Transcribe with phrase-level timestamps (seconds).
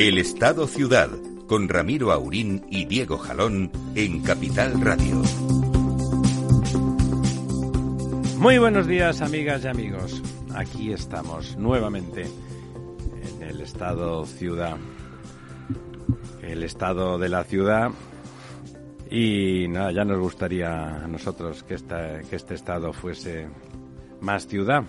[0.00, 1.10] El Estado Ciudad,
[1.46, 5.20] con Ramiro Aurín y Diego Jalón en Capital Radio.
[8.38, 10.22] Muy buenos días, amigas y amigos.
[10.54, 14.78] Aquí estamos nuevamente en el Estado Ciudad.
[16.40, 17.90] El Estado de la Ciudad.
[19.10, 23.48] Y nada, ya nos gustaría a nosotros que, esta, que este Estado fuese
[24.22, 24.82] más ciudad,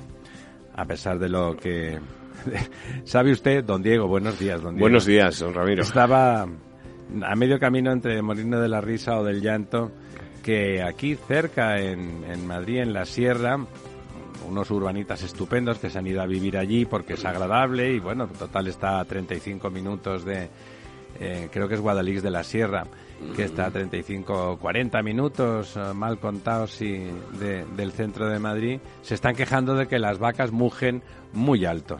[0.73, 1.99] a pesar de lo que
[3.03, 4.07] ¿Sabe usted, don Diego?
[4.07, 4.83] Buenos días, don Diego.
[4.83, 5.83] Buenos días, don Ramiro.
[5.83, 9.91] Estaba a medio camino entre Molino de la Risa o del Llanto,
[10.43, 13.57] que aquí cerca en, en Madrid, en la Sierra,
[14.47, 18.27] unos urbanitas estupendos que se han ido a vivir allí porque es agradable y bueno,
[18.27, 20.49] total está a 35 minutos de,
[21.19, 22.85] eh, creo que es Guadalix de la Sierra,
[23.35, 27.07] que está a 35 40 minutos eh, mal contados y
[27.77, 31.03] del centro de Madrid, se están quejando de que las vacas mugen
[31.33, 31.99] muy alto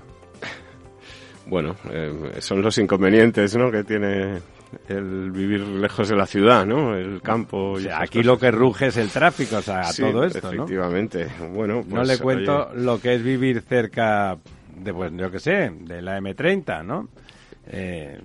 [1.51, 3.69] bueno, eh, son los inconvenientes, ¿no?
[3.69, 4.39] Que tiene
[4.87, 6.95] el vivir lejos de la ciudad, ¿no?
[6.95, 7.77] El campo.
[7.77, 11.27] Y aquí lo que ruge es el tráfico, o sea, todo esto, efectivamente.
[11.53, 14.37] Bueno, no le pues, cuento lo que es vivir cerca
[14.77, 17.09] de, pues, yo qué sé, de la M30, ¿no?
[17.67, 18.17] Eh,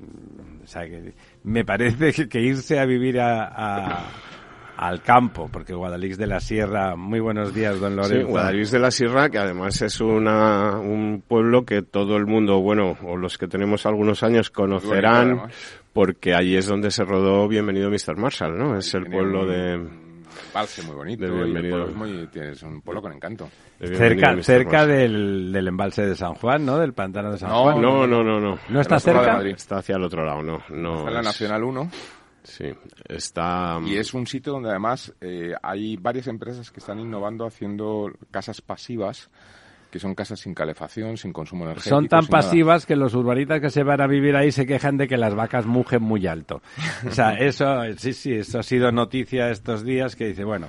[0.63, 4.05] o sea, que me parece que, irse a vivir a
[4.77, 8.27] al campo, porque Guadalix de la Sierra, muy buenos días, don Lorenzo.
[8.27, 12.61] Sí, Guadalix de la Sierra, que además es una, un pueblo que todo el mundo,
[12.61, 15.51] bueno, o los que tenemos algunos años conocerán,
[15.93, 18.17] porque allí es donde se rodó Bienvenido Mr.
[18.17, 18.77] Marshall, ¿no?
[18.77, 20.07] Es el pueblo de...
[20.49, 21.87] Embalse muy bonito, de bienvenido.
[21.95, 23.49] muy, es un pueblo con encanto.
[23.81, 26.79] Cerca, cerca del, del, embalse de San Juan, ¿no?
[26.79, 27.81] Del pantano de San Juan.
[27.81, 28.59] No, no, no, no.
[28.69, 29.41] ¿No está cerca?
[29.43, 30.63] Está hacia el otro lado, no.
[30.71, 31.91] no en la Nacional 1.
[32.47, 32.73] Sí,
[33.09, 33.81] está...
[33.85, 38.61] Y es un sitio donde además eh, hay varias empresas que están innovando haciendo casas
[38.61, 39.31] pasivas
[39.91, 41.97] que son casas sin calefacción, sin consumo energético.
[41.97, 45.09] Son tan pasivas que los urbanitas que se van a vivir ahí se quejan de
[45.09, 46.61] que las vacas mugen muy alto.
[47.07, 50.69] O sea, eso, sí, sí, eso ha sido noticia estos días que dice, bueno,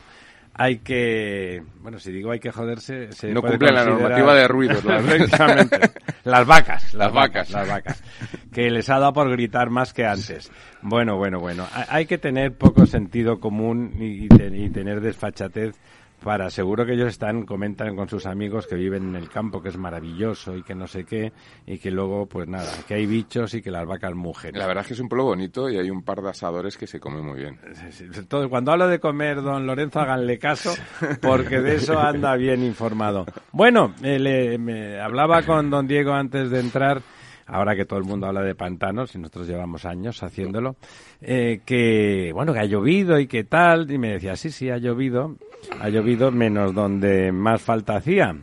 [0.57, 4.83] hay que, bueno, si digo hay que joderse, se no cumple la normativa de ruidos,
[6.23, 8.03] las vacas, las, vacas, las vacas,
[8.51, 10.51] que les ha dado por gritar más que antes.
[10.81, 15.75] Bueno, bueno, bueno, hay que tener poco sentido común y, y tener desfachatez
[16.23, 19.69] para seguro que ellos están comentan con sus amigos que viven en el campo que
[19.69, 21.31] es maravilloso y que no sé qué
[21.65, 24.57] y que luego pues nada que hay bichos y que las vacas mugen.
[24.57, 26.87] La verdad es que es un pueblo bonito y hay un par de asadores que
[26.87, 27.59] se comen muy bien.
[27.65, 30.73] Entonces, cuando hablo de comer don Lorenzo háganle caso
[31.21, 33.25] porque de eso anda bien informado.
[33.51, 37.01] Bueno eh, me hablaba con don Diego antes de entrar
[37.47, 40.75] ahora que todo el mundo habla de pantanos y nosotros llevamos años haciéndolo,
[41.21, 44.77] eh, que bueno, que ha llovido y que tal, y me decía, sí, sí, ha
[44.77, 45.37] llovido,
[45.79, 48.35] ha llovido menos donde más falta hacía.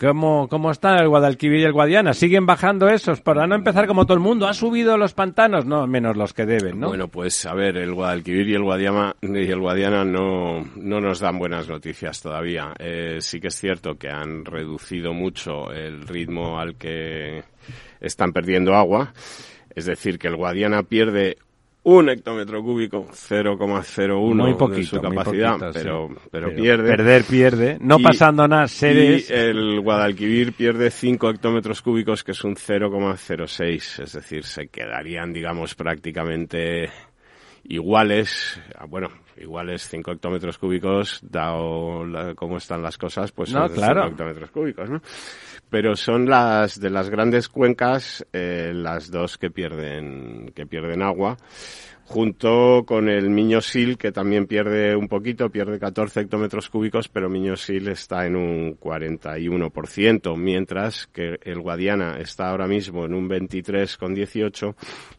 [0.00, 2.12] ¿Cómo, ¿Cómo están el Guadalquivir y el Guadiana?
[2.12, 3.20] ¿Siguen bajando esos?
[3.20, 5.64] Para no empezar como todo el mundo, ¿ha subido los pantanos?
[5.64, 6.88] No, menos los que deben, ¿no?
[6.88, 11.20] Bueno, pues a ver, el Guadalquivir y el Guadiana, y el Guadiana no, no nos
[11.20, 12.74] dan buenas noticias todavía.
[12.80, 17.44] Eh, sí que es cierto que han reducido mucho el ritmo al que
[18.00, 19.12] están perdiendo agua.
[19.72, 21.36] Es decir, que el Guadiana pierde
[21.84, 26.88] un hectómetro cúbico, 0,01 de su capacidad, pero, pero, pierde.
[26.88, 29.28] Perder pierde, no pasando nada, seres.
[29.28, 35.32] Y el Guadalquivir pierde 5 hectómetros cúbicos, que es un 0,06, es decir, se quedarían,
[35.32, 36.88] digamos, prácticamente
[37.64, 42.04] iguales, ah, bueno, iguales 5 hectómetros cúbicos, dado
[42.36, 44.06] cómo están las cosas, pues no, son claro.
[44.06, 45.02] hectómetros cúbicos, ¿no?
[45.72, 51.38] Pero son las de las grandes cuencas eh, las dos que pierden que pierden agua
[52.04, 57.88] junto con el Miño-Sil, que también pierde un poquito, pierde 14 hectómetros cúbicos, pero Miño-Sil
[57.88, 64.74] está en un 41%, mientras que el Guadiana está ahora mismo en un 23,18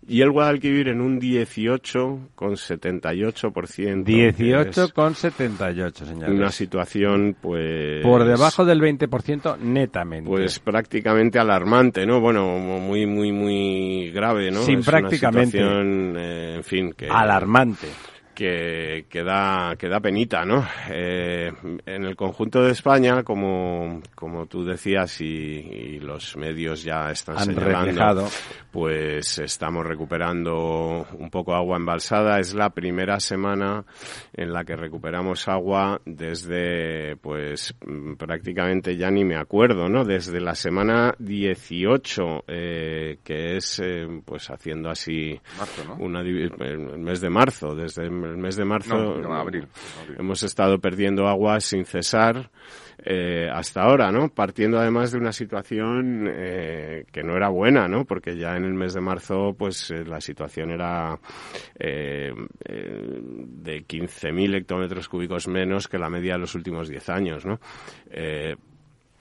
[0.07, 4.03] y el Guadalquivir en un 18,78%.
[4.03, 6.35] 18,78, señores.
[6.35, 8.03] Una situación, pues...
[8.03, 10.29] Por debajo del 20% netamente.
[10.29, 12.19] Pues prácticamente alarmante, ¿no?
[12.19, 14.63] Bueno, muy, muy, muy grave, ¿no?
[14.63, 15.57] Sin prácticamente.
[15.57, 16.72] Una situación, eh, en fin,
[17.09, 17.87] Alarmante.
[18.35, 20.65] Que, que, da, que da penita, ¿no?
[20.89, 21.51] Eh,
[21.85, 27.37] en el conjunto de España, como, como tú decías y, y los medios ya están
[27.37, 28.27] Han señalando, reflejado.
[28.71, 32.39] pues estamos recuperando un poco agua embalsada.
[32.39, 33.85] Es la primera semana
[34.33, 37.75] en la que recuperamos agua desde, pues,
[38.17, 40.03] prácticamente ya ni me acuerdo, ¿no?
[40.05, 45.95] Desde la semana 18, eh, que es, eh, pues, haciendo así Marzo, ¿no?
[46.03, 49.67] una divi- el mes de marzo, desde el mes de marzo No, no, abril,
[50.01, 50.17] abril.
[50.19, 52.49] hemos estado perdiendo agua sin cesar
[53.05, 54.29] eh, hasta ahora, ¿no?
[54.29, 58.05] Partiendo además de una situación eh, que no era buena, ¿no?
[58.05, 61.19] Porque ya en el mes de marzo, pues eh, la situación era
[61.77, 62.33] de
[63.85, 67.59] 15.000 hectómetros cúbicos menos que la media de los últimos 10 años, ¿no?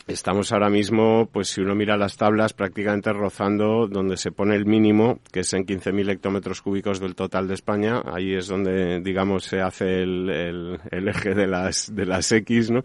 [0.08, 4.66] Estamos ahora mismo, pues si uno mira las tablas, prácticamente rozando donde se pone el
[4.66, 8.02] mínimo, que es en 15.000 hectómetros cúbicos del total de España.
[8.12, 12.72] Ahí es donde, digamos, se hace el, el, el eje de las, de las X,
[12.72, 12.82] ¿no?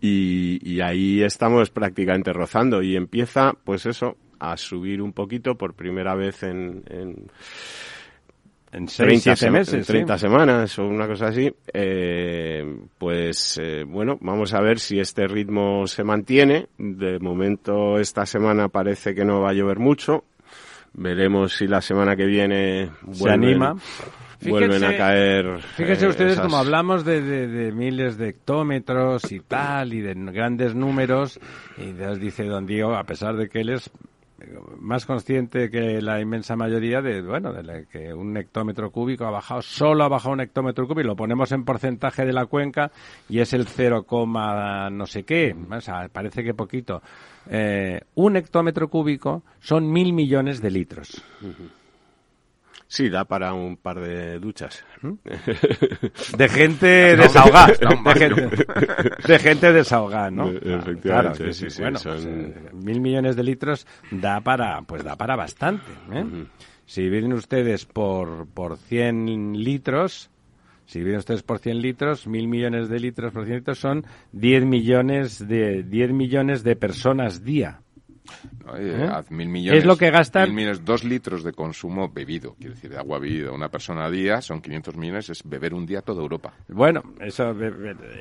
[0.00, 6.14] Y, ahí estamos prácticamente rozando y empieza, pues eso, a subir un poquito por primera
[6.14, 6.82] vez en
[8.70, 9.74] En seis, 30, siete sema- meses.
[9.74, 9.92] en sí.
[9.92, 12.64] 30 semanas o una cosa así, eh,
[12.98, 16.66] pues eh, bueno, vamos a ver si este ritmo se mantiene.
[16.76, 20.24] De momento esta semana parece que no va a llover mucho.
[20.92, 23.74] Veremos si la semana que viene Se vuelven, anima.
[24.42, 25.60] vuelven Fíjense- a caer.
[25.76, 30.00] Fíjense eh, ustedes esas- como hablamos de, de- de miles de hectómetros y tal, y
[30.00, 31.40] de grandes números,
[31.78, 33.90] y nos dice don Diego, a pesar de que él es
[34.78, 39.62] más consciente que la inmensa mayoría de, bueno, de que un hectómetro cúbico ha bajado,
[39.62, 42.90] solo ha bajado un hectómetro cúbico, lo ponemos en porcentaje de la cuenca
[43.28, 44.06] y es el 0,
[44.90, 47.02] no sé qué, o sea, parece que poquito.
[47.50, 51.22] Eh, un hectómetro cúbico son mil millones de litros.
[52.90, 54.82] Sí, da para un par de duchas.
[56.36, 56.86] De gente
[57.16, 57.66] desahogada.
[57.66, 58.66] De gente,
[59.28, 60.48] de gente desahogada, ¿no?
[60.50, 64.40] E- efectivamente, Claro, sí, sí, sí, bueno, son- pues, eh, mil millones de litros da
[64.40, 65.84] para, pues da para bastante.
[66.12, 66.24] ¿eh?
[66.86, 70.30] Si vienen ustedes por, por 100 litros,
[70.86, 74.64] si vienen ustedes por 100 litros, mil millones de litros por 100 litros son 10
[74.64, 77.82] millones de, 10 millones de personas día.
[78.76, 82.54] Eh, haz mil millones, Es lo que gastan- mil millones, dos litros de consumo bebido,
[82.54, 85.86] quiere decir, de agua bebida una persona a día, son 500 millones, es beber un
[85.86, 86.52] día toda Europa.
[86.68, 87.54] Bueno, eso,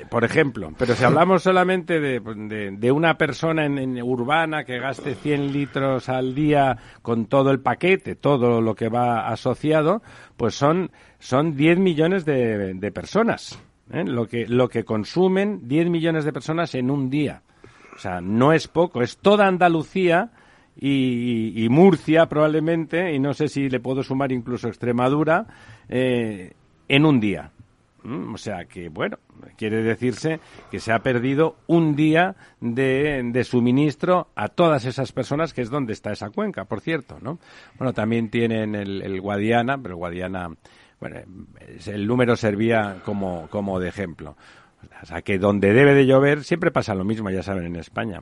[0.09, 4.79] por ejemplo, pero si hablamos solamente de, de- de una persona en, en urbana que
[4.79, 10.01] gaste 100 litros al día con todo el paquete, todo lo que va asociado,
[10.37, 13.59] pues son, son 10 millones de, de personas.
[13.91, 14.03] ¿eh?
[14.05, 17.41] Lo, que, lo que consumen 10 millones de personas en un día.
[17.97, 20.29] O sea, no es poco, es toda Andalucía
[20.79, 25.47] y, Murcia probablemente, y no sé si le puedo sumar incluso Extremadura,
[25.89, 26.53] eh,
[26.87, 27.51] en un día.
[28.03, 29.17] Mm, O sea que, bueno,
[29.57, 30.39] quiere decirse
[30.69, 35.93] que se ha perdido un día de, suministro a todas esas personas, que es donde
[35.93, 37.39] está esa cuenca, por cierto, ¿no?
[37.79, 40.49] Bueno, también tienen el, el Guadiana, pero el Guadiana,
[40.99, 41.21] bueno,
[41.87, 44.37] el número servía como, como de ejemplo.
[45.01, 48.21] O sea, que donde debe de llover siempre pasa lo mismo, ya saben, en España.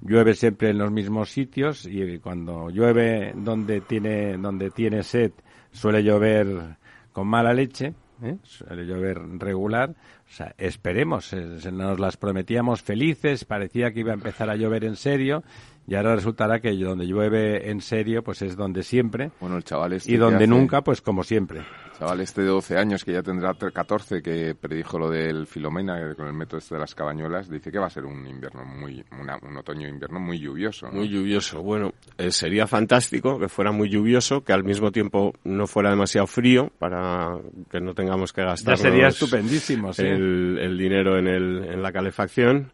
[0.00, 5.32] Llueve siempre en los mismos sitios y cuando llueve donde tiene, donde tiene sed
[5.74, 6.76] suele llover
[7.12, 8.36] con mala leche, ¿eh?
[8.42, 9.90] suele llover regular.
[9.90, 14.84] O sea, esperemos, eh, nos las prometíamos felices, parecía que iba a empezar a llover
[14.84, 15.42] en serio
[15.86, 19.92] y ahora resultará que donde llueve en serio pues es donde siempre Bueno, el chaval
[19.94, 21.58] este y donde hace- nunca pues como siempre.
[21.60, 26.00] el chaval este de 12 años que ya tendrá 14 que predijo lo del Filomena
[26.00, 28.64] eh, con el método este de las cabañuelas, dice que va a ser un invierno
[28.64, 30.86] muy, una- un otoño invierno muy lluvioso.
[30.86, 30.92] ¿no?
[30.94, 31.62] Muy lluvioso.
[31.62, 36.26] Bueno, eh, sería fantástico que fuera muy lluvioso, que al mismo tiempo no fuera demasiado
[36.26, 37.38] frío para
[37.70, 40.02] que no tengamos que gastar Ya sería estupendísimo, sí.
[40.02, 42.72] el, el dinero en, el, en la calefacción.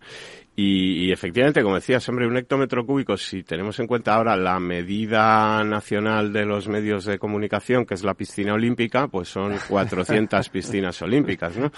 [0.62, 4.60] Y, y efectivamente, como decías, hombre, un hectómetro cúbico, si tenemos en cuenta ahora la
[4.60, 10.48] medida nacional de los medios de comunicación, que es la piscina olímpica, pues son 400
[10.50, 11.72] piscinas olímpicas, ¿no?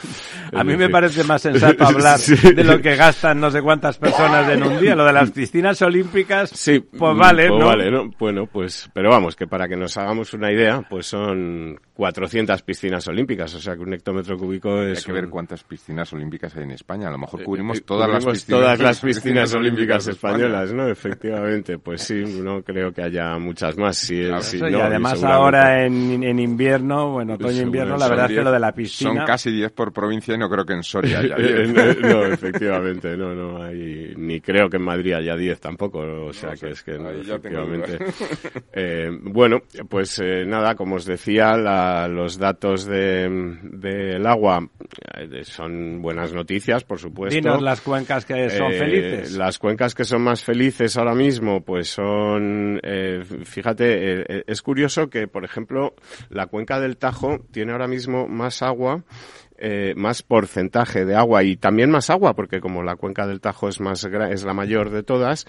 [0.53, 2.35] A mí me parece más sensato hablar Sí.
[2.55, 4.97] de lo que gastan no sé cuántas personas en un día.
[4.97, 7.67] Lo de las piscinas olímpicas, Sí, pues vale, pues ¿no?
[7.67, 8.11] vale, ¿no?
[8.19, 13.07] Bueno, pues, pero vamos, que para que nos hagamos una idea, pues son 400 piscinas
[13.07, 16.65] olímpicas, o sea que un hectómetro cúbico Hay es que ver cuántas piscinas olímpicas hay
[16.65, 17.07] en España.
[17.09, 18.61] A lo mejor Eh, cubrimos eh, todas las piscinas.
[18.61, 20.89] todas todas las piscinas olímpicas españolas, ¿no?
[20.89, 23.97] Efectivamente, pues sí, no creo que haya muchas más.
[23.97, 28.45] Sí, sí, y no, además ahora en, en invierno, bueno, otoño-invierno, la verdad es que
[28.45, 29.15] lo de la piscina...
[29.15, 31.51] Son casi 10 por provincia y no creo que en Soria haya 10.
[31.51, 36.33] Eh, no, efectivamente, no, no hay, ni creo que en Madrid haya 10 tampoco, o
[36.33, 37.99] sea que es que no, efectivamente.
[38.75, 44.67] Eh, bueno, pues eh, nada, como os decía, la, los datos del de, agua
[45.19, 47.35] eh, son buenas noticias, por supuesto.
[47.35, 49.33] Dinos las cuencas que son felices.
[49.33, 52.81] Las cuencas que son más felices ahora mismo, pues son,
[53.45, 55.95] fíjate, es curioso que, por ejemplo,
[56.31, 59.05] la cuenca del Tajo tiene ahora mismo más agua
[59.65, 63.69] eh, más porcentaje de agua y también más agua, porque como la cuenca del Tajo
[63.69, 65.47] es más es la mayor de todas,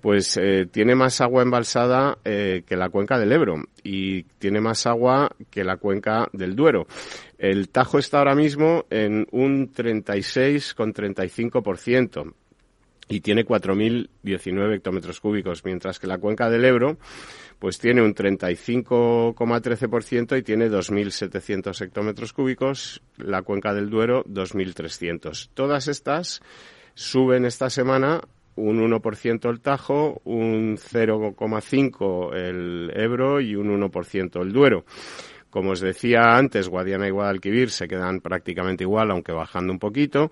[0.00, 4.86] pues eh, tiene más agua embalsada eh, que la cuenca del Ebro y tiene más
[4.86, 6.86] agua que la cuenca del Duero.
[7.36, 12.32] El Tajo está ahora mismo en un 36,35%
[13.10, 16.96] y tiene 4.019 hectómetros cúbicos, mientras que la cuenca del Ebro
[17.58, 25.50] pues tiene un 35,13% y tiene 2.700 hectómetros cúbicos, la cuenca del Duero 2.300.
[25.52, 26.40] Todas estas
[26.94, 28.22] suben esta semana
[28.56, 34.86] un 1% el Tajo, un 0,5% el Ebro y un 1% el Duero.
[35.50, 40.30] Como os decía antes, Guadiana y Guadalquivir se quedan prácticamente igual, aunque bajando un poquito,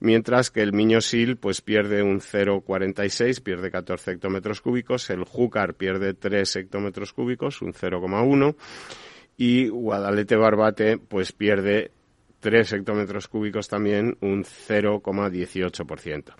[0.00, 6.14] mientras que el Miño-Sil pues pierde un 0,46, pierde 14 hectómetros cúbicos, el Júcar pierde
[6.14, 8.54] 3 hectómetros cúbicos, un 0,1,
[9.38, 11.92] y Guadalete Barbate pues pierde
[12.40, 16.34] 3 hectómetros cúbicos también, un 0,18%.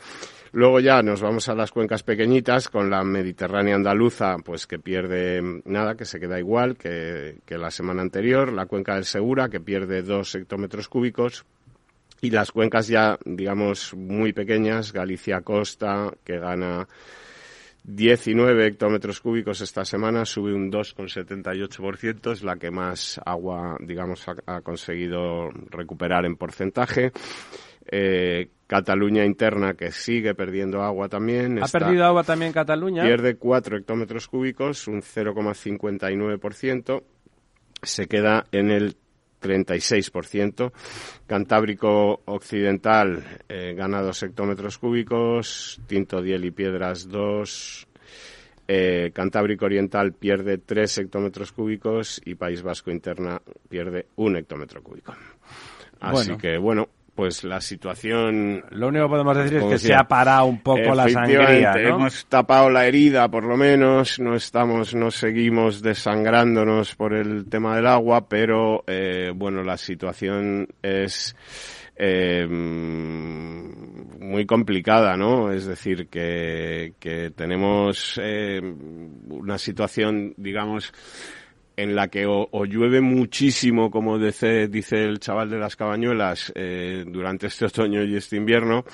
[0.52, 5.60] Luego ya nos vamos a las cuencas pequeñitas con la Mediterránea andaluza, pues que pierde
[5.64, 8.52] nada, que se queda igual que, la semana anterior.
[8.52, 11.44] La cuenca del Segura, que pierde dos hectómetros cúbicos.
[12.20, 16.88] Y las cuencas ya, digamos, muy pequeñas, Galicia Costa, que gana
[17.84, 24.60] 19 hectómetros cúbicos esta semana, sube un 2,78%, es la que más agua, digamos, ha
[24.62, 27.12] conseguido recuperar en porcentaje.
[27.90, 31.62] Eh, Cataluña interna que sigue perdiendo agua también.
[31.62, 33.02] ¿Ha perdido agua también Cataluña?
[33.02, 37.02] Pierde 4 hectómetros cúbicos, un 0,59%.
[37.82, 38.94] Se queda en el
[39.40, 40.70] 36%.
[41.26, 45.80] Cantábrico Occidental eh, gana 2 hectómetros cúbicos.
[45.86, 47.88] Tinto, Diel y Piedras 2.
[48.68, 55.14] Eh, Cantábrico Oriental pierde 3 hectómetros cúbicos y País Vasco Interna pierde 1 hectómetro cúbico.
[56.00, 58.62] Así que, bueno, pues la situación...
[58.70, 61.96] Lo único que podemos decir es que se ha parado un poco la sangría, ¿no?
[61.96, 67.74] hemos tapado la herida, por lo menos, no estamos, no seguimos desangrándonos por el tema
[67.74, 71.34] del agua, pero, eh, bueno, la situación es...
[71.96, 75.50] Eh, muy complicada, ¿no?
[75.50, 78.60] Es decir, que, que tenemos eh,
[79.30, 80.92] una situación, digamos,
[81.78, 87.04] en la que o, llueve muchísimo, como dice, dice el chaval de las cabañuelas, eh,
[87.06, 88.84] durante este otoño y este invierno,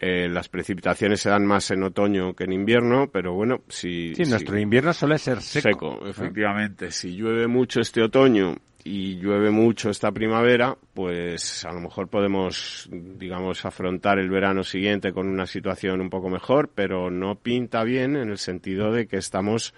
[0.00, 4.16] eh, las precipitaciones se dan más en otoño que en invierno, pero bueno, si...
[4.16, 5.68] Sí, nuestro invierno suele ser seco.
[5.68, 6.90] Seco, efectivamente.
[6.90, 12.86] Si llueve mucho este otoño y llueve mucho esta primavera, pues a lo mejor podemos,
[12.92, 18.14] digamos, afrontar el verano siguiente con una situación un poco mejor, pero no pinta bien
[18.14, 19.72] en el sentido de que estamos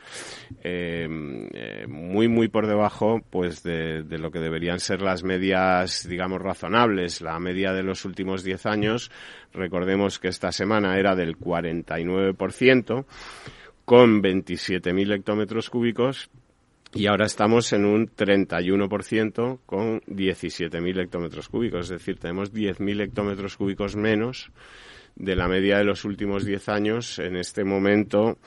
[0.64, 1.06] eh,
[1.54, 6.42] eh, muy, muy por debajo, pues, de, de, lo que deberían ser las medias, digamos,
[6.42, 7.20] razonables.
[7.20, 9.12] La media de los últimos 10 años,
[9.52, 13.04] recordemos que esta semana era del 49%,
[13.84, 16.28] con 27.000 hectómetros cúbicos,
[16.95, 23.57] y ahora estamos en un 31% con 17.000 hectómetros cúbicos, es decir, tenemos 10.000 hectómetros
[23.57, 24.50] cúbicos menos
[25.14, 28.38] de la media de los últimos 10 años en este momento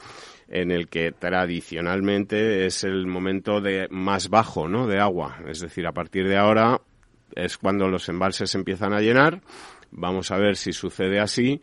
[0.48, 4.88] en el que tradicionalmente es el momento de más bajo, ¿no?
[4.88, 6.82] de agua, es decir, a partir de ahora
[7.36, 9.42] es cuando los embalses empiezan a llenar.
[9.92, 11.62] Vamos a ver si sucede así,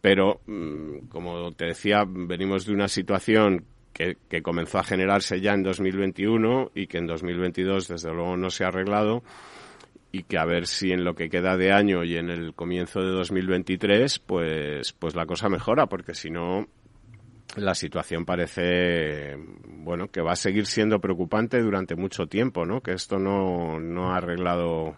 [0.00, 3.64] pero mm, como te decía, venimos de una situación
[3.96, 8.64] que, comenzó a generarse ya en 2021 y que en 2022 desde luego no se
[8.64, 9.22] ha arreglado
[10.12, 13.00] y que a ver si en lo que queda de año y en el comienzo
[13.00, 16.68] de 2023 pues pues la cosa mejora porque si no
[17.56, 22.92] la situación parece bueno que va a seguir siendo preocupante durante mucho tiempo no que
[22.92, 24.96] esto no no ha arreglado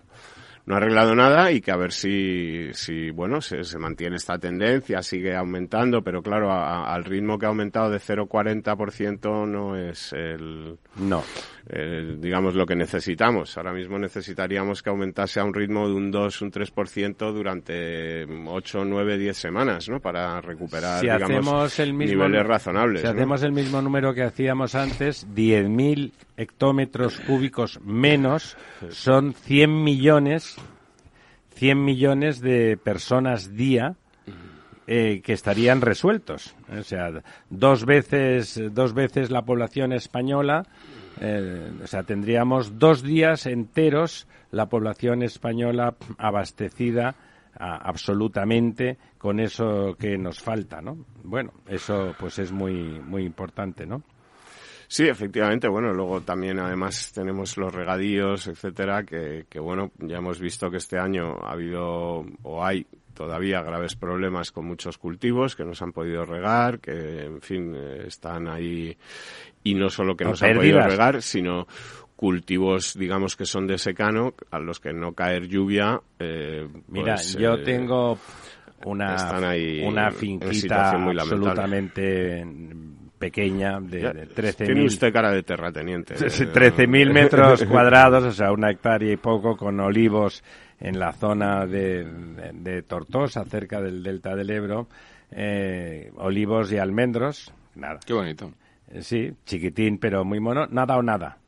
[0.68, 4.38] no ha arreglado nada y que a ver si, si bueno, se, se mantiene esta
[4.38, 10.12] tendencia, sigue aumentando, pero claro, a- al ritmo que ha aumentado de 0,40% no es
[10.12, 11.24] el, No.
[11.70, 13.56] el, digamos, lo que necesitamos.
[13.56, 18.84] Ahora mismo necesitaríamos que aumentase a un ritmo de un 2, un 3% durante 8,
[18.84, 20.00] 9, 10 semanas, ¿no?
[20.00, 23.00] Para recuperar, si digamos, hacemos el mismo niveles razonables.
[23.00, 23.12] si ¿no?
[23.14, 28.56] hacemos el mismo número que hacíamos antes 10.000 hectómetros cúbicos menos
[28.90, 30.57] son 100 millones
[31.58, 33.96] 100 millones de personas día
[34.86, 40.62] eh, que estarían resueltos o sea dos veces dos veces la población española
[41.20, 47.16] eh, o sea tendríamos dos días enteros la población española abastecida
[47.58, 50.96] absolutamente con eso que nos falta, ¿no?
[51.24, 54.02] Bueno, eso pues es muy muy importante, ¿no?
[54.90, 55.68] Sí, efectivamente.
[55.68, 60.78] Bueno, luego también además tenemos los regadíos, etcétera, que, que bueno, ya hemos visto que
[60.78, 65.84] este año ha habido o hay todavía graves problemas con muchos cultivos que no se
[65.84, 67.74] han podido regar, que en fin
[68.06, 68.96] están ahí
[69.62, 71.66] y no solo que no se han podido regar, sino
[72.16, 76.00] cultivos, digamos que son de secano, a los que no caer lluvia.
[76.18, 78.18] eh, Mira, pues, yo eh, tengo
[78.84, 82.44] una están ahí una finquita muy absolutamente
[83.18, 86.16] pequeña de, ya, de Tiene 13.000 usted cara de terrateniente.
[86.16, 90.42] Sí, sí, Eh, 13.000 metros cuadrados, o sea, una hectárea y poco, con olivos
[90.80, 94.86] en la zona de, de- de Tortosa, cerca del delta del Ebro,
[95.32, 97.98] eh, olivos y almendros, nada.
[98.06, 98.52] Qué bonito.
[98.90, 101.38] Eh, Sí, chiquitín, pero muy mono, nada o nada.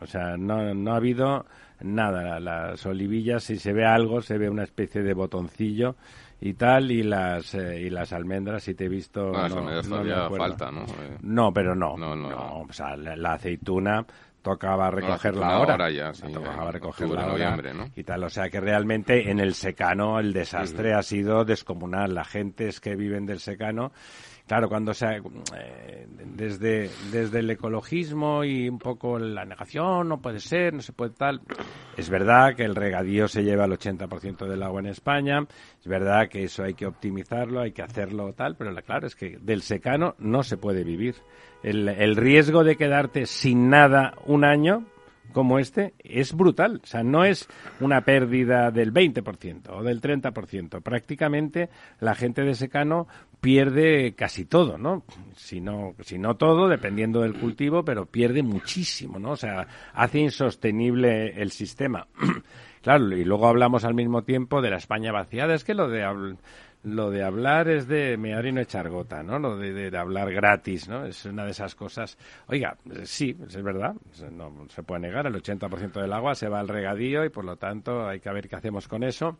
[0.00, 1.44] O sea, no, no ha habido
[1.80, 2.40] nada.
[2.40, 5.96] Las olivillas, si se ve algo, se ve una especie de botoncillo
[6.40, 9.32] y tal, y las, eh, y las almendras, si te he visto...
[9.34, 10.36] Ah, no, no me acuerdo.
[10.36, 10.82] falta, ¿no?
[10.84, 11.96] Eh, No, pero no.
[11.96, 12.60] No, no, no.
[12.68, 14.04] O sea, la, la aceituna
[14.42, 15.72] tocaba recogerla aceituna ahora.
[15.72, 17.86] ahora ya, sí, tocaba en recogerla ahora noviembre, ¿no?
[17.96, 18.24] y tal.
[18.24, 22.14] O sea que realmente en el secano el desastre ha sido descomunal.
[22.14, 23.90] La gente es que viven del secano.
[24.46, 25.06] Claro, cuando se,
[25.56, 30.92] eh, desde, desde el ecologismo y un poco la negación, no puede ser, no se
[30.92, 31.40] puede tal.
[31.96, 35.46] Es verdad que el regadío se lleva el 80% del agua en España,
[35.80, 39.16] es verdad que eso hay que optimizarlo, hay que hacerlo tal, pero la- claro es
[39.16, 41.14] que del secano no se puede vivir.
[41.62, 44.84] El, el riesgo de quedarte sin nada un año
[45.34, 46.80] como este es brutal.
[46.82, 47.46] O sea, no es
[47.80, 50.80] una pérdida del 20% o del 30%.
[50.80, 51.68] Prácticamente
[52.00, 53.06] la gente de secano
[53.40, 55.04] pierde casi todo, ¿no?
[55.36, 59.32] Si no, si no todo, dependiendo del cultivo, pero pierde muchísimo, ¿no?
[59.32, 62.06] O sea, hace insostenible el sistema.
[62.82, 65.54] claro, y luego hablamos al mismo tiempo de la España vaciada.
[65.54, 66.04] Es que lo de
[66.84, 69.38] lo de hablar es de mear y no echar gota, ¿no?
[69.38, 71.04] Lo de, de- hablar gratis, ¿no?
[71.06, 72.16] Es una de esas cosas.
[72.46, 73.94] Oiga, sí, es verdad,
[74.30, 77.56] no se puede negar, el 80% del agua se va al regadío y por lo
[77.56, 79.38] tanto hay que ver qué hacemos con eso.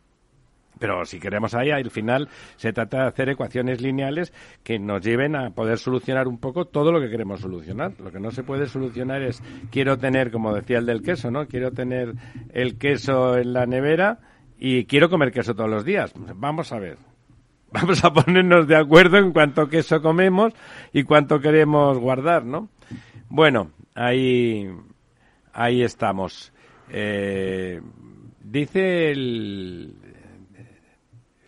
[0.80, 4.32] Pero si queremos ahí, al final se trata de hacer ecuaciones lineales
[4.64, 7.92] que nos lleven a poder solucionar un poco todo lo que queremos solucionar.
[8.00, 9.40] Lo que no se puede solucionar es,
[9.70, 11.46] quiero tener, como decía el del queso, ¿no?
[11.46, 12.14] Quiero tener
[12.52, 14.18] el queso en la nevera
[14.58, 16.12] y quiero comer queso todos los días.
[16.34, 16.98] Vamos a ver.
[17.74, 20.52] Vamos a ponernos de acuerdo en cuánto queso comemos
[20.92, 22.68] y cuánto queremos guardar, ¿no?
[23.28, 24.70] Bueno, ahí,
[25.52, 26.52] ahí estamos.
[26.88, 27.80] Eh,
[28.44, 29.92] dice el,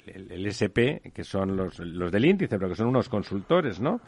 [0.05, 4.01] el, el SP, que son los, los del índice, pero que son unos consultores, ¿no?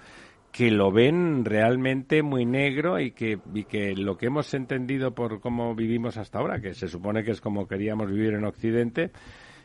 [0.50, 5.38] Que lo ven realmente muy negro y que, y que lo que hemos entendido por
[5.38, 9.12] cómo vivimos hasta ahora, que se supone que es como queríamos vivir en Occidente,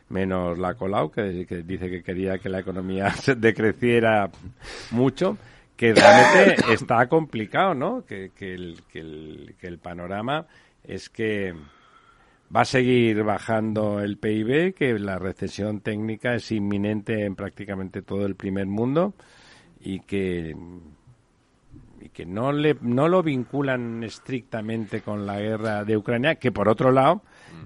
[0.08, 4.30] menos la Colau, que, que dice que quería que la economía se decreciera
[4.90, 5.36] mucho,
[5.76, 8.04] que realmente está complicado, ¿no?
[8.04, 10.46] Que, que, el, que, el, que el panorama
[10.82, 11.54] es que
[12.54, 18.26] va a seguir bajando el PIB, que la recesión técnica es inminente en prácticamente todo
[18.26, 19.14] el primer mundo
[19.80, 20.54] y que
[22.00, 26.68] y que no le no lo vinculan estrictamente con la guerra de Ucrania, que por
[26.68, 27.22] otro lado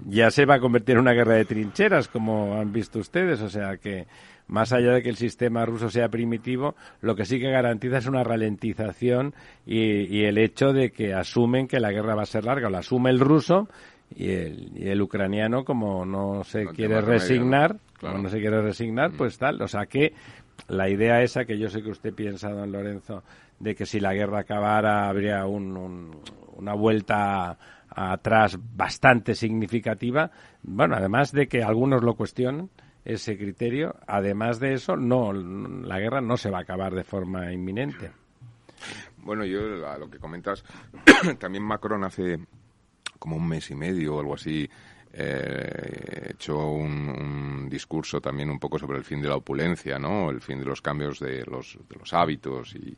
[0.07, 3.49] ya se va a convertir en una guerra de trincheras, como han visto ustedes, o
[3.49, 4.07] sea que
[4.47, 8.07] más allá de que el sistema ruso sea primitivo, lo que sí que garantiza es
[8.07, 9.33] una ralentización
[9.65, 12.71] y, y el hecho de que asumen que la guerra va a ser larga, o
[12.71, 13.69] la asume el ruso
[14.15, 17.79] y el, y el ucraniano como no se No quiere resignar, ¿no?
[17.99, 18.13] Claro.
[18.15, 20.13] como no se quiere resignar, pues tal, o sea que
[20.67, 23.23] la idea esa que yo sé que usted piensa, don Lorenzo,
[23.59, 26.21] de que si la guerra acabara habría un- un-
[26.57, 27.57] una vuelta
[27.89, 30.31] atrás bastante significativa,
[30.63, 32.69] bueno, además de que algunos lo cuestionan,
[33.05, 37.51] ese criterio, además de eso, no, la guerra no se va a acabar de forma
[37.51, 38.11] inminente.
[39.17, 40.63] Bueno, yo a lo que comentas,
[41.39, 42.39] también Macron hace
[43.17, 44.69] como un mes y medio o algo así
[45.13, 50.29] eh, hecho un, discurso también un poco sobre el fin de la opulencia, ¿no?
[50.29, 52.97] El fin de los cambios de los, de los hábitos y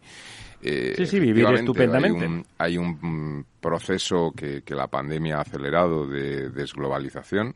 [0.62, 2.46] eh, sí, sí, vivir estupendamente.
[2.58, 7.54] Hay un, proceso que, que, la pandemia ha acelerado de desglobalización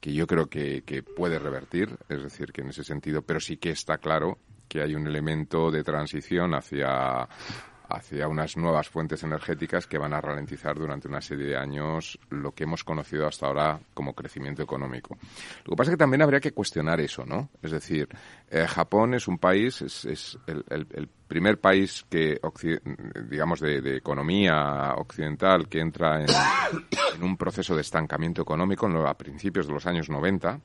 [0.00, 3.58] que yo creo que, que puede revertir, es decir, que en ese sentido, pero sí
[3.58, 4.38] que está claro
[4.68, 7.28] que hay un elemento de transición hacia
[7.94, 12.52] hacia unas nuevas fuentes energéticas que van a ralentizar durante una serie de años lo
[12.52, 15.16] que hemos conocido hasta ahora como crecimiento económico.
[15.64, 17.50] Lo que pasa es que también habría que cuestionar eso, ¿no?
[17.62, 18.08] Es decir,
[18.50, 22.40] eh, Japón es un país, es, el, primer país que,
[23.28, 29.72] digamos, de, economía occidental que entra en, un proceso de estancamiento económico a principios de
[29.72, 30.60] los años 90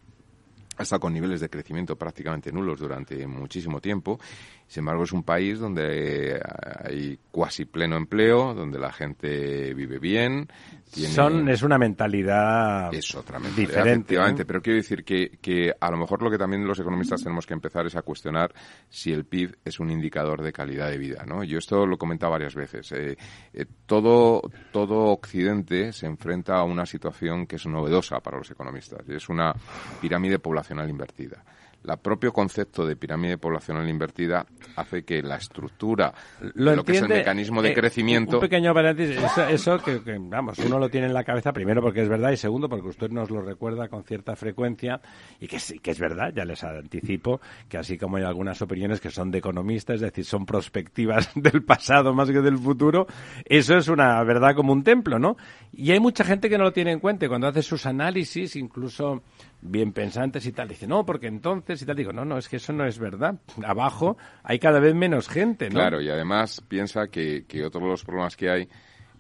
[0.78, 4.20] ha con niveles de crecimiento prácticamente nulos durante muchísimo tiempo.
[4.68, 6.42] Sin embargo, es un país donde
[6.84, 10.50] hay cuasi pleno empleo, donde la gente vive bien.
[10.86, 15.98] Son, es una mentalidad es otra mentalidad, Efectivamente, pero quiero decir que, que a lo
[15.98, 18.54] mejor lo que también los economistas tenemos que empezar es a cuestionar
[18.90, 21.24] si el PIB es un indicador de calidad de vida.
[21.26, 21.44] ¿no?
[21.44, 22.92] Yo esto lo he comentado varias veces.
[22.94, 23.18] Eh,
[23.54, 29.02] eh, todo, todo Occidente se enfrenta a una situación que es novedosa para los economistas.
[29.08, 29.54] Y es una
[30.02, 31.44] pirámide poblacional invertida.
[31.88, 34.45] El propio concepto de pirámide poblacional invertida
[34.76, 36.13] hace que la estructura
[36.56, 38.38] lo, lo que es el mecanismo de eh, crecimiento.
[38.38, 39.17] Un pequeño paréntesis,
[39.50, 42.67] eso, que, vamos, uno lo tiene en la cabeza primero porque es verdad y segundo
[42.69, 45.00] porque usted nos lo recuerda con cierta frecuencia
[45.39, 49.00] y que sí, que es verdad, ya les anticipo que así como hay algunas opiniones
[49.00, 53.08] que son de economistas, es decir, son prospectivas del pasado más que del futuro,
[53.45, 55.38] eso es una verdad como un templo, ¿no?
[55.73, 59.23] Y hay mucha gente que no lo tiene en cuenta cuando hace sus análisis, incluso
[59.62, 60.67] bien pensantes y tal.
[60.67, 61.96] Dice, no, porque entonces y tal.
[61.96, 63.36] Digo, no, no, es que eso no es verdad.
[63.65, 65.80] Abajo hay cada vez menos gente, ¿no?
[65.80, 68.70] Claro, y además piensa que, que otro de los problemas que hay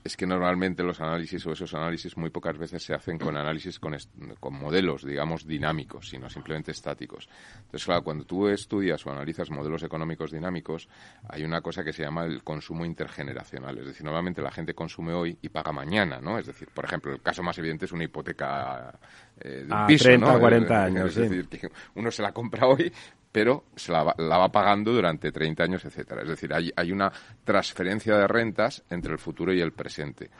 [0.07, 3.77] es que normalmente los análisis o esos análisis muy pocas veces se hacen con análisis
[3.77, 3.95] con,
[4.39, 7.29] con, modelos, digamos, dinámicos, sino simplemente estáticos.
[7.57, 10.87] Entonces, claro, cuando tú estudias o analizas modelos económicos dinámicos,
[11.27, 13.77] hay una cosa que se llama el consumo intergeneracional.
[13.79, 16.39] Es decir, normalmente la gente consume hoy y paga mañana, ¿no?
[16.39, 18.97] Es decir, por ejemplo, el caso más evidente es una hipoteca
[19.39, 22.65] eh, de un piso, 30 o 40 años, Es decir, que uno se la compra
[22.65, 22.91] hoy
[23.37, 26.23] pero se la, va pagando durante 30 años, etcétera.
[26.23, 27.11] Es decir, hay, hay una
[27.43, 30.31] transferencia de rentas entre el futuro y el presente.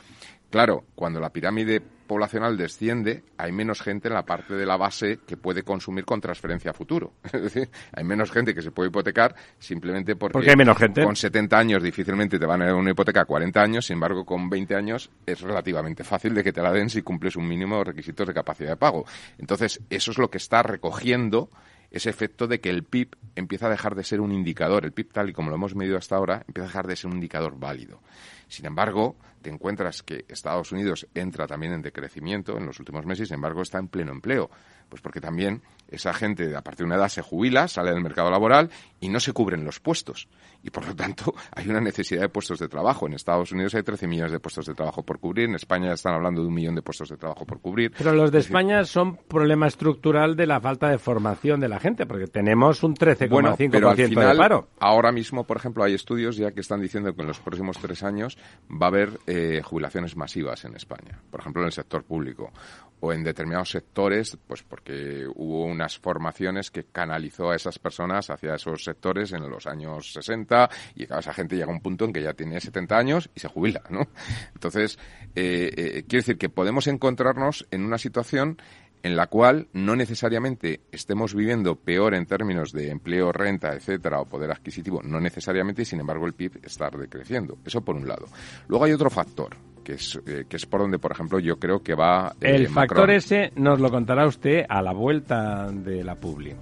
[0.49, 5.19] Claro, cuando la pirámide poblacional desciende, hay menos gente en la parte de la base
[5.27, 7.13] que puede consumir con transferencia a futuro.
[7.31, 11.03] Es decir, hay menos gente que se puede hipotecar simplemente porque, hay menos gente.
[11.03, 14.25] con 70 años difícilmente te van a dar una hipoteca a 40 años, sin embargo
[14.25, 17.77] con 20 años es relativamente fácil de que te la den si cumples un mínimo
[17.77, 19.05] de requisitos de capacidad de pago.
[19.37, 21.51] Entonces, eso es lo que está recogiendo
[21.91, 25.11] ese efecto de que el PIB empieza a dejar de ser un indicador, el PIB
[25.11, 27.57] tal y como lo hemos medido hasta ahora, empieza a dejar de ser un indicador
[27.57, 28.01] válido.
[28.47, 33.27] Sin embargo, te encuentras que Estados Unidos entra también en decrecimiento en los últimos meses,
[33.27, 34.49] sin embargo está en pleno empleo.
[34.89, 38.31] Pues porque también esa gente a partir de una edad se jubila, sale del mercado
[38.31, 38.69] laboral
[39.01, 40.29] y no se cubren los puestos.
[40.63, 43.05] Y por lo tanto hay una necesidad de puestos de trabajo.
[43.05, 46.13] En Estados Unidos hay 13 millones de puestos de trabajo por cubrir, en España están
[46.13, 47.91] hablando de un millón de puestos de trabajo por cubrir.
[47.97, 52.05] Pero los de España son problema estructural de la falta de formación de la gente,
[52.05, 54.69] porque tenemos un 13,5% bueno, de paro.
[54.79, 58.03] Ahora mismo, por ejemplo, hay estudios ya que están diciendo que en los próximos tres
[58.03, 58.36] años
[58.69, 62.51] va a haber eh, jubilaciones masivas en España, por ejemplo en el sector público
[62.99, 68.55] o en determinados sectores, pues porque hubo unas formaciones que canalizó a esas personas hacia
[68.55, 72.23] esos sectores en los años 60 y esa gente llega a un punto en que
[72.23, 74.07] ya tiene 70 años y se jubila, ¿no?
[74.53, 74.97] Entonces,
[75.35, 78.57] eh, eh, quiero decir que podemos encontrarnos en una situación
[79.03, 84.25] en la cual no necesariamente estemos viviendo peor en términos de empleo, renta, etcétera, o
[84.25, 87.57] poder adquisitivo, no necesariamente, y sin embargo el PIB está decreciendo.
[87.65, 88.27] Eso por un lado.
[88.67, 91.81] Luego hay otro factor, que es, eh, que es por donde, por ejemplo, yo creo
[91.81, 92.35] que va.
[92.41, 96.55] Eh, el factor ese nos lo contará usted a la vuelta de la Publi.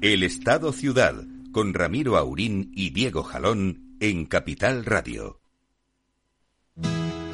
[0.00, 5.39] El Estado Ciudad, con Ramiro Aurín y Diego Jalón en Capital Radio.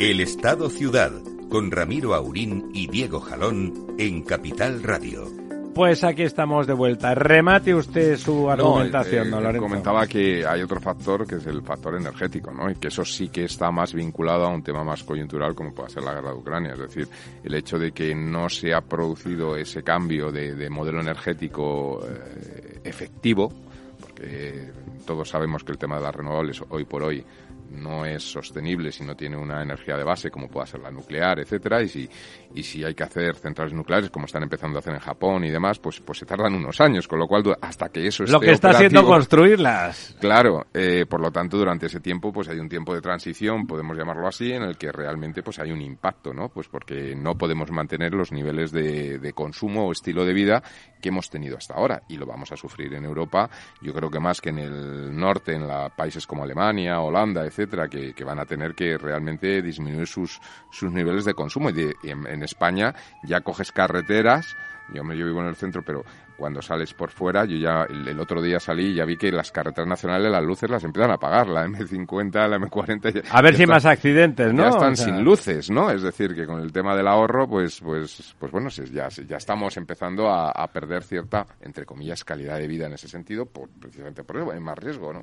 [0.00, 1.12] El Estado Ciudad,
[1.50, 5.26] con Ramiro Aurín y Diego Jalón en Capital Radio.
[5.74, 7.14] Pues aquí estamos de vuelta.
[7.14, 11.60] Remate usted su argumentación, no, ¿no, eh, Comentaba que hay otro factor que es el
[11.60, 12.70] factor energético, ¿no?
[12.70, 15.90] Y que eso sí que está más vinculado a un tema más coyuntural como puede
[15.90, 16.72] ser la guerra de Ucrania.
[16.72, 17.06] Es decir,
[17.44, 23.52] el hecho de que no se ha producido ese cambio de, modelo energético eh, efectivo,
[24.00, 24.72] porque
[25.04, 27.22] todos sabemos que el tema de las renovables hoy por hoy
[27.70, 31.38] no es sostenible si no tiene una energía de base como pueda ser la nuclear,
[31.38, 32.08] etcétera, y si,
[32.54, 35.50] y si hay que hacer centrales nucleares como están empezando a hacer en Japón y
[35.50, 38.40] demás, pues, pues se tardan unos años, con lo cual hasta que eso esté Lo
[38.40, 40.16] que está haciendo construirlas.
[40.20, 43.96] Claro, eh, por lo tanto durante ese tiempo pues hay un tiempo de transición, podemos
[43.96, 46.48] llamarlo así, en el que realmente pues hay un impacto, ¿no?
[46.48, 50.62] Pues porque no podemos mantener los niveles de, de consumo o estilo de vida
[51.00, 53.48] que hemos tenido hasta ahora y lo vamos a sufrir en Europa,
[53.80, 57.59] yo creo que más que en el norte, en la, países como Alemania, Holanda, etcétera,
[57.66, 61.94] que, que van a tener que realmente disminuir sus, sus niveles de consumo y, de,
[62.04, 64.56] en en España ya coges carreteras,
[64.92, 66.04] yo, me, yo vivo en el centro, pero
[66.36, 69.52] cuando sales por fuera, yo ya el, otro día salí y ya vi que las
[69.52, 73.24] carreteras nacionales las luces las empiezan a apagar, la M50, la M40.
[73.30, 74.62] a ver si más accidentes, ¿no?
[74.62, 75.90] Ya están sin luces, ¿no?
[75.90, 79.76] Es decir, que con el tema del ahorro, pues, pues, pues bueno, ya, ya estamos
[79.76, 84.24] empezando a, a perder cierta, entre comillas, calidad de vida en ese sentido, por, precisamente
[84.24, 85.22] por eso hay más riesgo, ¿no?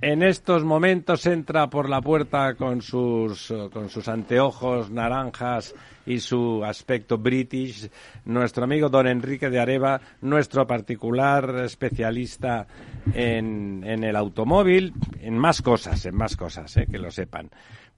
[0.00, 5.74] En estos momentos entra por la puerta con sus, con sus anteojos naranjas
[6.06, 7.90] y su aspecto british
[8.24, 12.68] nuestro amigo don Enrique de Areva, nuestro particular especialista
[13.12, 17.50] en, en el automóvil, en más cosas, en más cosas, eh, que lo sepan.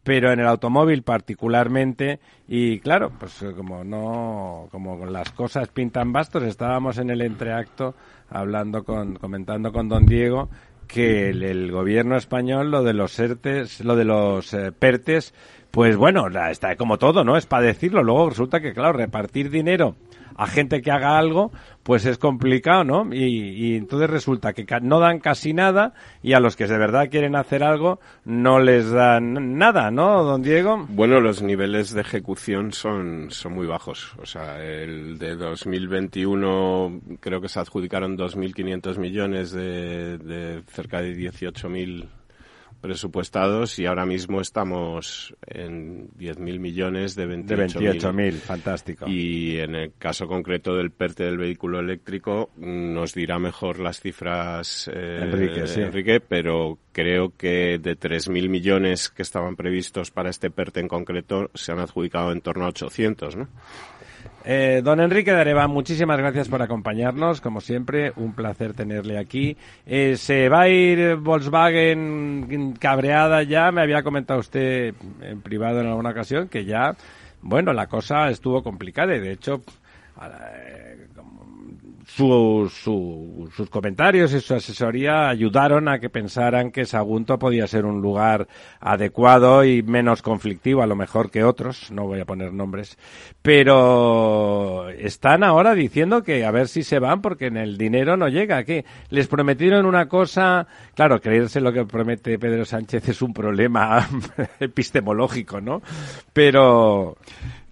[0.03, 6.43] Pero en el automóvil particularmente y claro pues como no como las cosas pintan bastos
[6.45, 7.95] estábamos en el entreacto
[8.31, 10.49] hablando con comentando con don Diego
[10.93, 15.33] que el, gobierno español lo de los ERTES, lo de los eh, PERTES,
[15.71, 17.37] pues bueno, está como todo, ¿no?
[17.37, 18.03] Es para decirlo.
[18.03, 19.97] Luego resulta que, claro, repartir dinero
[20.37, 21.53] a gente que haga algo,
[21.83, 23.15] pues es complicado, ¿no?
[23.15, 27.37] Y, entonces resulta que no dan casi nada y a los que de verdad quieren
[27.37, 30.87] hacer algo no les dan nada, ¿no, don Diego?
[30.89, 34.15] Bueno, los niveles de ejecución son, son muy bajos.
[34.23, 41.15] O sea, el de 2021 creo que se adjudicaron 2.500 millones de, de cerca de
[41.15, 42.09] 18.000
[42.81, 47.45] presupuestados y ahora mismo estamos en 10.000 millones de 28.000.
[47.47, 49.07] De 28.000, fantástico.
[49.09, 54.91] Y en el caso concreto del PERTE del vehículo eléctrico nos dirá mejor las cifras
[54.93, 55.81] eh, Enrique, sí.
[55.81, 61.51] Enrique, pero creo que de 3.000 millones que estaban previstos para este PERTE en concreto
[61.55, 63.49] se han adjudicado en torno a 800, ¿no?
[64.45, 69.57] Eh, don Enrique de muchísimas gracias por acompañarnos, como siempre, un placer tenerle aquí.
[69.85, 75.89] Eh, se va a ir Volkswagen cabreada ya, me había comentado usted en privado en
[75.89, 76.97] alguna ocasión que ya,
[77.43, 79.61] bueno, la cosa estuvo complicada y de hecho
[82.17, 88.49] sus comentarios y su asesoría ayudaron a que pensaran que Sagunto podía ser un lugar
[88.81, 92.99] adecuado y menos conflictivo a lo mejor que otros, no voy a poner nombres,
[93.43, 98.29] pero están ahora diciendo que a ver si se van porque en el dinero no
[98.29, 103.33] llega, que les prometieron una cosa, claro, creerse lo que promete Pedro Sánchez es un
[103.33, 104.09] problema
[104.61, 105.83] epistemológico, ¿no?
[106.33, 107.17] Pero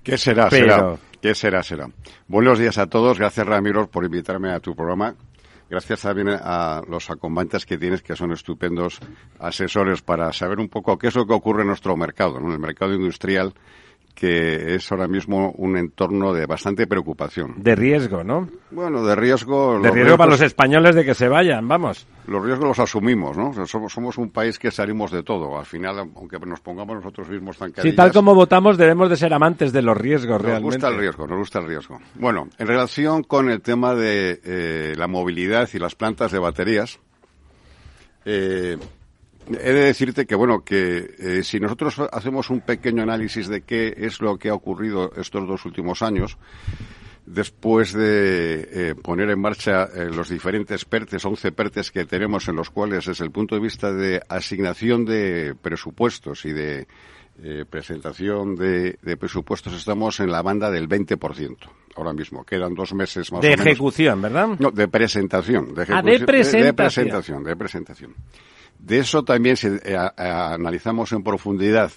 [0.08, 0.48] ¿Qué será?
[0.48, 0.96] Será.
[1.20, 1.64] ¿Qué será?
[1.64, 1.88] Será.
[2.28, 3.18] Buenos días a todos.
[3.18, 5.16] Gracias, Ramiro, por invitarme a tu programa.
[5.68, 9.00] gracias también a los acompañantes que tienes, que son estupendos
[9.40, 12.58] asesores para saber un poco qué es lo que ocurre en nuestro mercado, en el
[12.60, 13.52] mercado industrial
[14.18, 17.54] que es ahora mismo un entorno de bastante preocupación.
[17.58, 18.48] De riesgo, ¿no?
[18.72, 19.78] Bueno, de riesgo...
[19.78, 22.04] De riesgo para los españoles de que se vayan, vamos.
[22.26, 23.52] Los riesgos los asumimos, ¿no?
[23.66, 25.56] somos, somos un país que salimos de todo.
[25.56, 29.32] Al final, aunque nos pongamos nosotros mismos tan Sí, tal como votamos, debemos de ser
[29.32, 30.64] amantes de los riesgos, realmente.
[30.64, 32.00] Nos gusta el riesgo, nos gusta el riesgo.
[32.16, 36.98] Bueno, en relación con el tema de eh, la movilidad y las plantas de baterías,
[38.24, 38.78] eh,
[39.50, 43.94] He de decirte que, bueno, que eh, si nosotros hacemos un pequeño análisis de qué
[43.96, 46.36] es lo que ha ocurrido estos dos últimos años,
[47.24, 52.56] después de eh, poner en marcha eh, los diferentes PERTES, 11 PERTES que tenemos en
[52.56, 56.86] los cuales, desde el punto de vista de asignación de presupuestos y de
[57.70, 61.56] presentación de, presupuestos, estamos en la banda del 20%
[61.94, 62.44] ahora mismo.
[62.44, 64.48] Quedan dos meses más de ejecución, ¿verdad?
[64.58, 65.72] No, de presentación.
[65.72, 66.62] De, ah, de presentación.
[66.64, 68.14] de presentación, de presentación.
[68.78, 71.90] De eso también si eh, analizamos en profundidad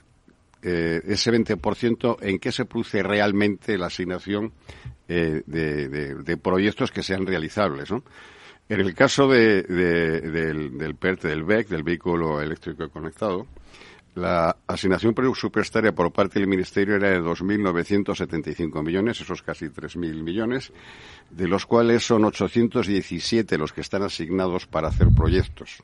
[0.63, 4.53] eh, ese 20% en qué se produce realmente la asignación
[5.07, 7.91] eh, de, proyectos que sean realizables.
[7.91, 13.47] En el caso de, del, del PERT, del VEC, del vehículo eléctrico conectado,
[14.15, 20.73] la asignación presupuestaria por parte del Ministerio era de 2.975 millones, esos casi 3.000 millones,
[21.29, 25.81] de los cuales son 817 los que están asignados para hacer proyectos.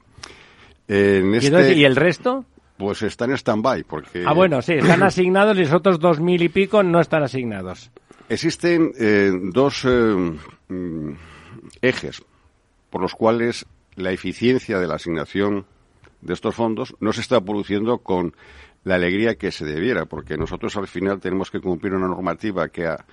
[0.88, 2.46] Este ¿Y, el resto?
[2.78, 4.24] Pues están en stand-by, porque...
[4.26, 7.92] Ah, bueno, sí, están asignados y los otros dos mil y pico no están asignados.
[8.30, 10.38] Existen eh, dos eh,
[10.70, 11.12] mm,
[11.82, 12.24] ejes
[12.90, 15.66] por los cuales la eficiencia de la asignación
[16.22, 18.36] de estos fondos no se está produciendo con
[18.84, 22.86] la alegría que se debiera, porque nosotros al final tenemos que cumplir una normativa que
[22.88, 23.06] ha,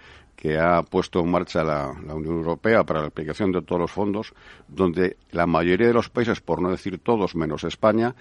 [0.45, 4.35] que ha puesto en marcha la, Unión Europea para la aplicación de todos los fondos,
[4.69, 8.15] donde la mayoría de los países, por no decir todos menos España,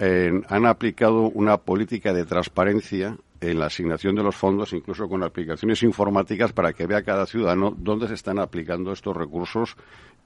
[0.00, 5.84] han aplicado una política de transparencia en la asignación de los fondos, incluso con aplicaciones
[5.84, 9.76] informáticas para que vea cada ciudadano dónde se están aplicando estos recursos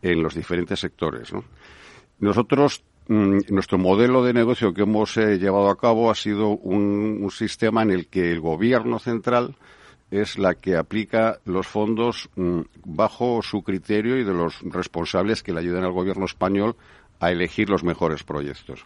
[0.01, 1.31] en los diferentes sectores.
[2.21, 7.27] Nosotros Mm, nuestro modelo de negocio que hemos eh, llevado a cabo ha sido un,
[7.31, 9.57] sistema en el que el gobierno central
[10.11, 15.53] es la que aplica los fondos mm, bajo su criterio y de los responsables que
[15.53, 16.77] le ayudan al gobierno español
[17.21, 18.85] a elegir los mejores proyectos.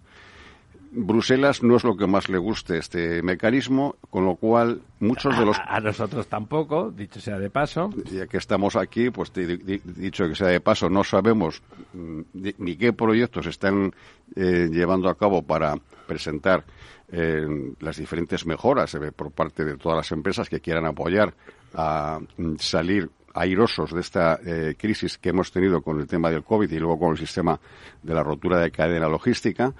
[0.94, 5.46] Bruselas no es lo que más le guste este mecanismo, con lo cual muchos de
[5.46, 5.56] los...
[5.66, 7.88] A, nosotros tampoco, dicho sea de paso.
[8.10, 11.62] Ya que estamos aquí, pues dicho que sea de paso, no sabemos
[11.94, 12.20] mm,
[12.58, 13.94] ni qué proyectos están
[14.36, 16.64] eh, llevando a cabo para presentar
[17.12, 17.46] eh,
[17.80, 21.34] las diferentes mejoras eh, por parte de todas las empresas que quieran apoyar
[21.74, 24.38] a mm, salir airosos de esta
[24.76, 27.58] crisis que hemos tenido con el tema del COVID y luego con el sistema
[28.02, 29.72] de la rotura de cadena logística.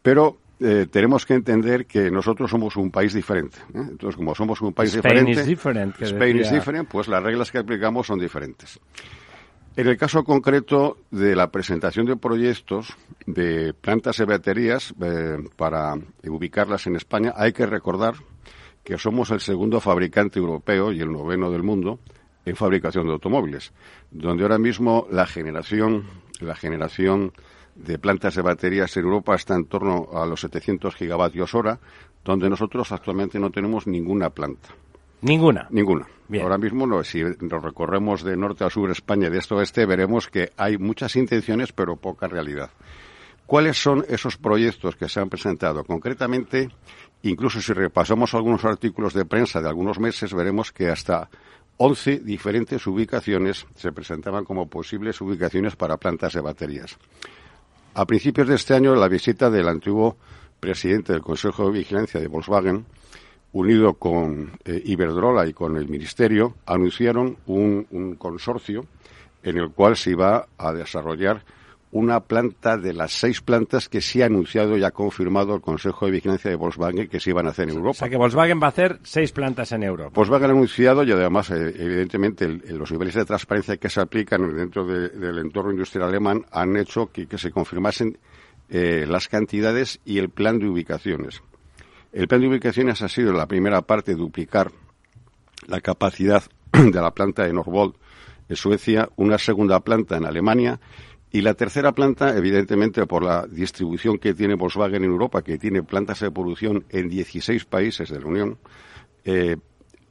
[0.00, 3.58] Pero eh, tenemos que entender que nosotros somos un país diferente.
[3.74, 3.82] ¿eh?
[3.90, 7.50] Entonces, como somos un país Spain diferente, is different, Spain is different, pues las reglas
[7.50, 8.78] que aplicamos son diferentes.
[9.74, 12.94] En el caso concreto de la presentación de proyectos
[13.26, 15.94] de plantas de baterías eh, para
[16.26, 18.16] ubicarlas en España, hay que recordar
[18.84, 22.00] que somos el segundo fabricante europeo y el noveno del mundo
[22.44, 23.72] en fabricación de automóviles,
[24.10, 26.04] donde ahora mismo la generación,
[26.40, 27.32] la generación
[27.74, 31.80] de plantas de baterías en Europa está en torno a los 700 gigavatios hora,
[32.22, 34.68] donde nosotros actualmente no tenemos ninguna planta.
[35.22, 35.66] Ninguna.
[35.70, 36.06] Ninguna.
[36.40, 39.58] Ahora mismo, no, si nos recorremos de norte a sur España y de este a
[39.58, 42.70] oeste, veremos que hay muchas intenciones, pero poca realidad.
[43.46, 45.84] ¿Cuáles son esos proyectos que se han presentado?
[45.84, 46.70] Concretamente,
[47.22, 51.28] incluso si repasamos algunos artículos de prensa de algunos meses, veremos que hasta
[51.76, 56.96] 11 diferentes ubicaciones se presentaban como posibles ubicaciones para plantas de baterías.
[57.94, 60.16] A principios de este año, la visita del antiguo
[60.60, 62.86] presidente del Consejo de Vigilancia de Volkswagen,
[63.52, 68.86] unido con eh, Iberdrola y con el Ministerio, anunciaron un consorcio
[69.42, 71.44] en el cual se iba a desarrollar
[71.92, 76.06] una planta de las seis plantas que sí ha anunciado y ha confirmado el Consejo
[76.06, 77.90] de Vigilancia de Volkswagen que se iban a hacer en Europa.
[77.90, 80.10] O sea, que Volkswagen va a hacer seis plantas en Europa.
[80.14, 84.86] Volkswagen ha anunciado y además, eh, evidentemente, los niveles de transparencia que se aplican dentro
[84.86, 88.16] del entorno industrial alemán han hecho que, se confirmasen
[88.70, 91.42] eh, las cantidades y el plan de ubicaciones.
[92.12, 94.70] El plan de ubicaciones ha sido la primera parte duplicar
[95.66, 97.96] la capacidad de la planta de Norvolt
[98.50, 100.78] en Suecia, una segunda planta en Alemania
[101.30, 105.82] y la tercera planta, evidentemente, por la distribución que tiene Volkswagen en Europa, que tiene
[105.82, 108.58] plantas de producción en 16 países de la Unión,
[109.24, 109.56] eh,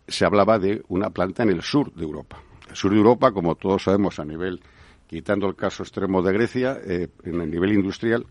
[0.08, 2.42] se hablaba de una planta en el sur de Europa.
[2.68, 4.62] El sur de Europa, como todos sabemos a nivel
[5.06, 8.26] quitando el caso extremo de Grecia, eh, en el nivel industrial,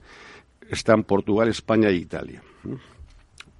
[0.68, 2.42] están Portugal, España e Italia.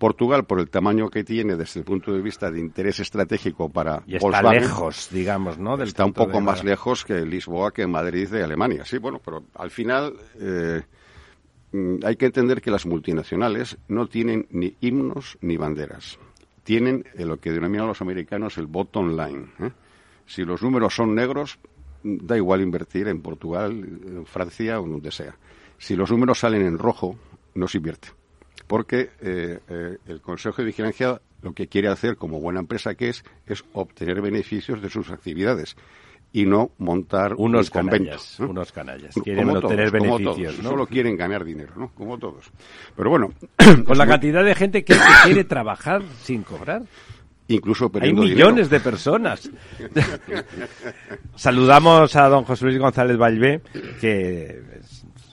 [0.01, 4.03] Portugal, por el tamaño que tiene desde el punto de vista de interés estratégico para
[4.07, 5.77] y está lejos, digamos, ¿no?
[5.77, 8.87] Del está un poco más lejos que Lisboa, que Madrid de Alemania.
[8.87, 10.81] Sí, bueno, pero al final eh,
[11.73, 16.19] mm, hay que entender que las multinacionales no tienen ni himnos ni banderas.
[16.65, 19.49] Tienen eh, lo que denominan los americanos el bottom line.
[19.61, 19.71] ¿eh?
[20.25, 21.59] Si los números son negros,
[22.03, 25.37] da igual invertir en Portugal, en Francia o donde sea.
[25.77, 27.19] Si los números salen en rojo,
[27.55, 28.20] no se invierte
[28.67, 33.09] porque eh, eh, el Consejo de Vigilancia lo que quiere hacer como buena empresa que
[33.09, 35.77] es es obtener beneficios de sus actividades
[36.33, 40.71] y no montar unos un canallas, unos canallas quieren obtener beneficios, ¿no?
[40.71, 41.89] solo quieren ganar dinero, ¿no?
[41.89, 42.51] Como todos.
[42.97, 43.33] Pero bueno,
[43.85, 44.95] con la cantidad de gente que,
[45.25, 46.83] quiere trabajar sin cobrar.
[47.49, 49.51] Incluso Hay millones de personas.
[51.35, 53.61] Saludamos a don José Luis González Valvé,
[54.01, 54.63] que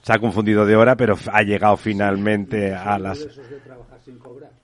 [0.08, 3.28] se ha confundido de hora, pero ha llegado finalmente a las...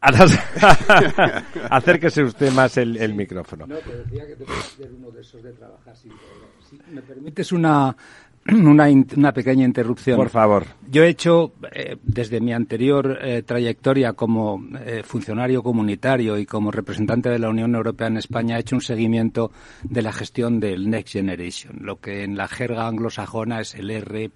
[0.00, 0.38] A las...
[1.70, 3.66] Acérquese usted más el, micrófono.
[3.66, 6.48] No, pero decía que te ser uno de esos de trabajar sin cobrar.
[6.66, 7.94] Si me permites una,
[8.48, 10.16] una, una, pequeña interrupción.
[10.16, 10.64] Por favor.
[10.90, 16.70] Yo he hecho, eh, desde mi anterior eh, trayectoria como eh, funcionario comunitario y como
[16.70, 20.88] representante de la Unión Europea en España, he hecho un seguimiento de la gestión del
[20.88, 24.30] Next Generation, lo que en la jerga anglosajona es el R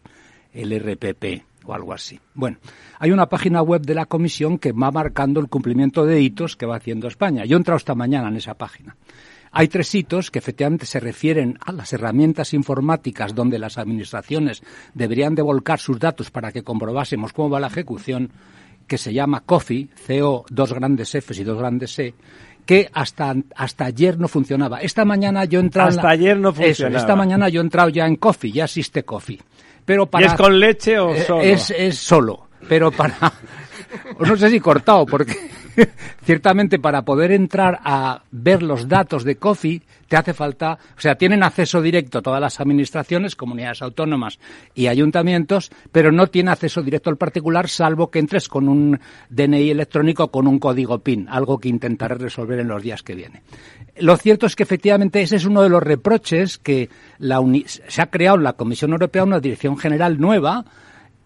[0.59, 2.19] el RPP o algo así.
[2.35, 2.59] Bueno,
[2.99, 6.67] hay una página web de la Comisión que va marcando el cumplimiento de hitos que
[6.67, 7.45] va haciendo España.
[7.45, 8.97] Yo he entrado esta mañana en esa página.
[9.51, 15.35] Hay tres hitos que efectivamente se refieren a las herramientas informáticas donde las administraciones deberían
[15.35, 18.31] de volcar sus datos para que comprobásemos cómo va la ejecución,
[18.87, 22.15] que se llama COFI, CO, dos grandes Fs y dos grandes E,
[22.67, 24.81] que hasta, hasta ayer no funcionaba.
[24.81, 25.89] Esta mañana yo he entrado...
[25.89, 26.99] Hasta ayer no funcionaba.
[26.99, 29.41] esta mañana yo he entrado ya en COFI, ya existe COFI
[29.89, 30.27] pero para...
[30.27, 31.41] ¿Y es con leche o eh, solo?
[31.41, 33.33] Es, es solo, pero para...
[34.21, 35.35] no sé si cortado, porque
[36.25, 41.17] ciertamente para poder entrar a ver los datos de COFI te hace falta, o sea,
[41.17, 44.39] tienen acceso directo todas las administraciones, comunidades autónomas
[44.75, 49.71] y ayuntamientos, pero no tiene acceso directo al particular salvo que entres con un DNI
[49.71, 53.43] electrónico con un código PIN, algo que intentaré resolver en los días que vienen.
[54.01, 56.89] Lo cierto es que efectivamente ese es uno de los reproches que
[57.19, 60.65] la se ha creado en la Comisión Europea una dirección general nueva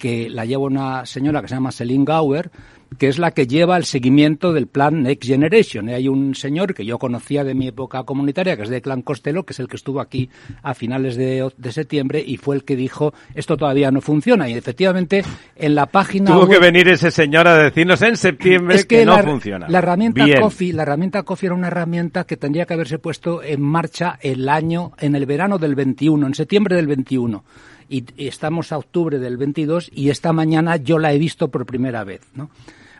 [0.03, 2.51] que la lleva una señora que se llama Celine Gauer,
[2.99, 5.89] que es la que lleva el seguimiento del plan Next Generation.
[5.91, 9.45] Hay un señor que yo conocía de mi época comunitaria, que es de Clan Costello,
[9.45, 10.29] que es el que estuvo aquí
[10.65, 14.49] a finales de, septiembre y fue el que dijo esto todavía no funciona.
[14.49, 15.23] Y efectivamente
[15.55, 19.69] en la página tuvo que venir ese señor a decirnos en septiembre que, no funciona.
[19.69, 23.63] La herramienta Coffee, la herramienta Coffee era una herramienta que tendría que haberse puesto en
[23.63, 27.45] marcha el año en el verano del 21, en septiembre del 21
[27.93, 32.05] y estamos a octubre del 22 y esta mañana yo la he visto por primera
[32.05, 32.51] vez, ¿no?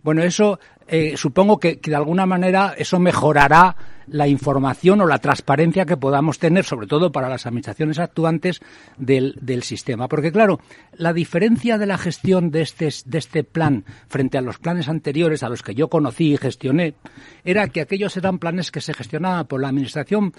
[0.03, 3.77] Bueno, eso eh, supongo que, de alguna manera eso mejorará
[4.09, 8.61] la información o la transparencia que podamos tener, sobre todo para las administraciones actuantes
[8.99, 10.09] del, del sistema.
[10.09, 10.59] Porque, claro,
[10.95, 15.45] la diferencia de la gestión de este, de este plan frente a los planes anteriores
[15.45, 16.95] a los que yo conocí y gestioné
[17.45, 20.33] era que aquellos eran planes que se gestionaban por la Administración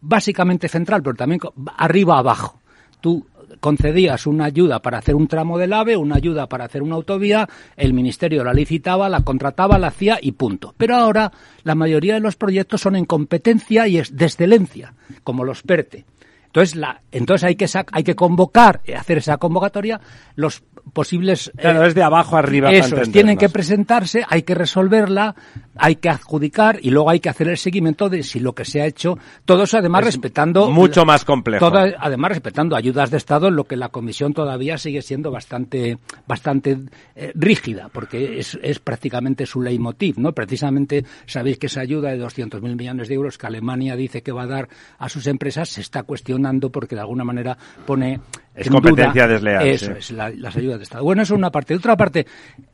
[0.00, 1.40] básicamente central, pero también
[1.76, 2.60] arriba abajo.
[3.00, 3.24] Tú
[3.60, 7.48] concedías una ayuda para hacer un tramo del AVE, una ayuda para hacer una autovía,
[7.76, 10.74] el Ministerio la licitaba, la contrataba, la hacía y punto.
[10.76, 11.32] Pero ahora
[11.62, 14.94] la mayoría de los proyectos son en competencia y es de excelencia,
[15.24, 16.04] como los PERTE.
[16.46, 20.00] Entonces, la, entonces hay que hay que convocar, hacer esa convocatoria,
[20.36, 21.52] los posibles...
[21.56, 22.70] Claro, es de abajo arriba.
[22.72, 25.34] Eso, tienen que presentarse, hay que resolverla,
[25.76, 28.80] hay que adjudicar y luego hay que hacer el seguimiento de si lo que se
[28.80, 30.70] ha hecho, todo eso además respetando...
[30.70, 31.66] Mucho más complejo.
[31.66, 36.78] además respetando ayudas de Estado, en lo que la Comisión todavía sigue siendo bastante, bastante
[37.14, 40.32] eh, rígida, porque es, es prácticamente su leitmotiv, ¿no?
[40.32, 44.42] Precisamente sabéis que esa ayuda de 200.000 millones de euros que Alemania dice que va
[44.42, 44.68] a dar
[44.98, 47.56] a sus empresas se está cuestionando porque de alguna manera
[47.86, 48.20] pone
[48.56, 49.66] es competencia desleal.
[49.66, 51.04] Eso es, las ayudas de Estado.
[51.04, 51.74] Bueno, eso es una parte.
[51.74, 52.26] De otra parte,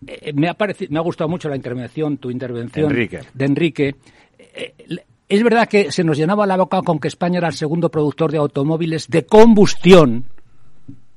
[0.07, 0.57] eh, me, ha
[0.89, 3.95] me ha gustado mucho la intervención, tu intervención de Enrique.
[4.39, 4.74] Eh,
[5.28, 8.30] es verdad que se nos llenaba la boca con que España era el segundo productor
[8.30, 10.26] de automóviles de combustión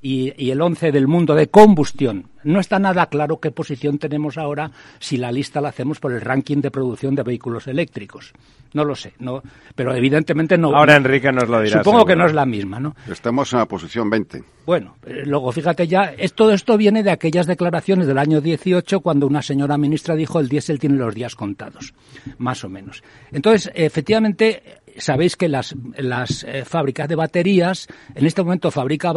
[0.05, 2.27] y, y el once del mundo de combustión.
[2.43, 6.21] No está nada claro qué posición tenemos ahora si la lista la hacemos por el
[6.21, 8.31] ranking de producción de vehículos eléctricos.
[8.73, 9.41] No lo sé, no,
[9.73, 10.75] pero evidentemente no.
[10.75, 11.81] Ahora Enrique nos lo dirá.
[11.81, 12.95] Supongo que no es la misma, ¿no?
[13.09, 14.43] Estamos en la posición 20.
[14.67, 19.25] Bueno, eh, luego fíjate ya, todo esto viene de aquellas declaraciones del año 18 cuando
[19.25, 21.95] una señora ministra dijo el diésel tiene los días contados,
[22.37, 23.01] más o menos.
[23.31, 29.13] Entonces, efectivamente, sabéis que las, las eh, fábricas de baterías, en este momento fabrica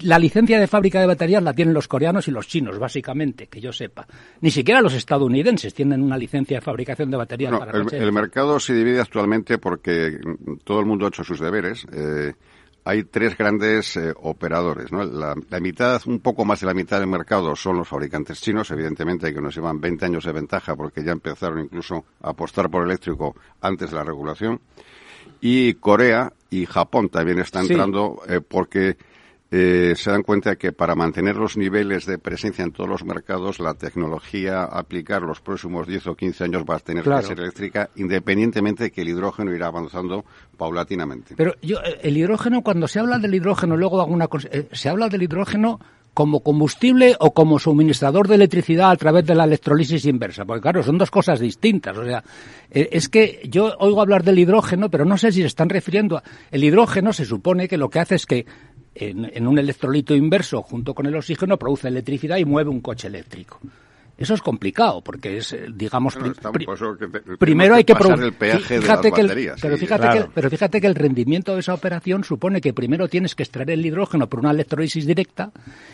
[0.00, 3.60] la licencia de fábrica de baterías la tienen los coreanos y los chinos, básicamente, que
[3.60, 4.06] yo sepa.
[4.40, 8.60] Ni siquiera los estadounidenses tienen una licencia de fabricación de baterías para el, el, mercado
[8.60, 10.18] se divide actualmente porque
[10.64, 11.86] todo el mundo ha hecho sus deberes.
[11.92, 12.32] Eh,
[12.84, 14.92] hay tres grandes eh, operadores.
[14.92, 15.04] ¿no?
[15.04, 19.32] La, mitad, un poco más de la mitad del mercado son los fabricantes chinos, evidentemente
[19.32, 23.34] que nos llevan 20 años de ventaja porque ya empezaron incluso a apostar por eléctrico
[23.60, 24.60] antes de la regulación.
[25.46, 28.96] Y Corea y Japón también están entrando eh, porque
[29.50, 33.60] eh, se dan cuenta que para mantener los niveles de presencia en todos los mercados,
[33.60, 37.38] la tecnología a aplicar los próximos 10 o 15 años va a tener que ser
[37.38, 40.24] eléctrica, independientemente de que el hidrógeno irá avanzando
[40.56, 41.34] paulatinamente.
[41.36, 45.10] Pero yo, eh, el hidrógeno, cuando se habla del hidrógeno, luego alguna eh, se habla
[45.10, 45.78] del hidrógeno
[46.14, 50.82] como combustible o como suministrador de electricidad a través de la electrolisis inversa, porque claro,
[50.82, 51.98] son dos cosas distintas.
[51.98, 52.22] O sea,
[52.70, 56.22] es que yo oigo hablar del hidrógeno, pero no sé si se están refiriendo a...
[56.50, 58.46] El hidrógeno se supone que lo que hace es que
[58.94, 63.58] en, un electrolito inverso junto con el oxígeno produce electricidad y mueve un coche eléctrico.
[64.16, 66.16] Eso es complicado porque es, eh, digamos,
[67.38, 71.54] primero hay que el peaje fíjate que pero fíjate que pero fíjate que el rendimiento
[71.54, 75.50] de esa operación supone que primero tienes que extraer el hidrógeno por una electrolisis directa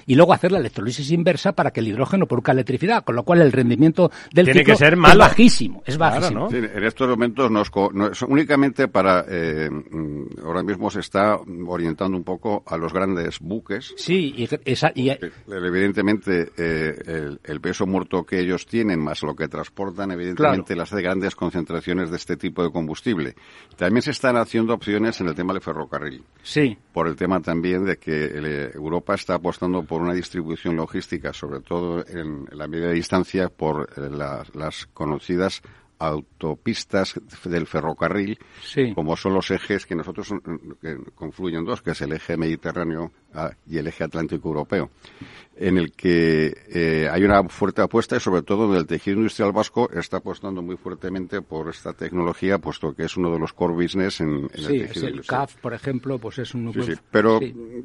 [0.06, 3.40] y luego hacer la electrolisis inversa para que el hidrógeno produzca electricidad, con lo cual
[3.40, 6.50] el rendimiento del Tiene ciclo que ser es bajísimo, es bajísimo.
[6.52, 7.70] en estos momentos nos,
[8.22, 13.94] únicamente para eh, mm, ahora mismo se está orientando un poco a los grandes buques.
[13.96, 15.10] Sí, y,
[15.48, 20.90] evidentemente eh, el, el peso muerto que ellos tienen, más lo que transportan, evidentemente las
[20.90, 23.34] de grandes concentraciones de este tipo de combustible.
[23.76, 26.24] También se están haciendo opciones en el tema del ferrocarril.
[26.42, 26.76] Sí.
[26.92, 31.60] Por el tema también de que eh, Europa está apostando por una distribución logística, sobre
[31.60, 35.62] todo en la media distancia, por eh, las conocidas
[36.00, 38.38] autopistas del ferrocarril,
[38.94, 40.32] como son los ejes que nosotros
[40.80, 44.90] que confluyen dos, que es el eje mediterráneo ah, y el eje atlántico europeo
[45.56, 49.52] en el que eh, hay una fuerte apuesta y sobre todo en el tejido industrial
[49.52, 53.74] vasco está apostando muy fuertemente por esta tecnología, puesto que es uno de los core
[53.74, 56.72] business en, el tejido el CAF, por ejemplo, pues es un...
[56.72, 56.92] Sí, sí.
[57.10, 57.40] Pero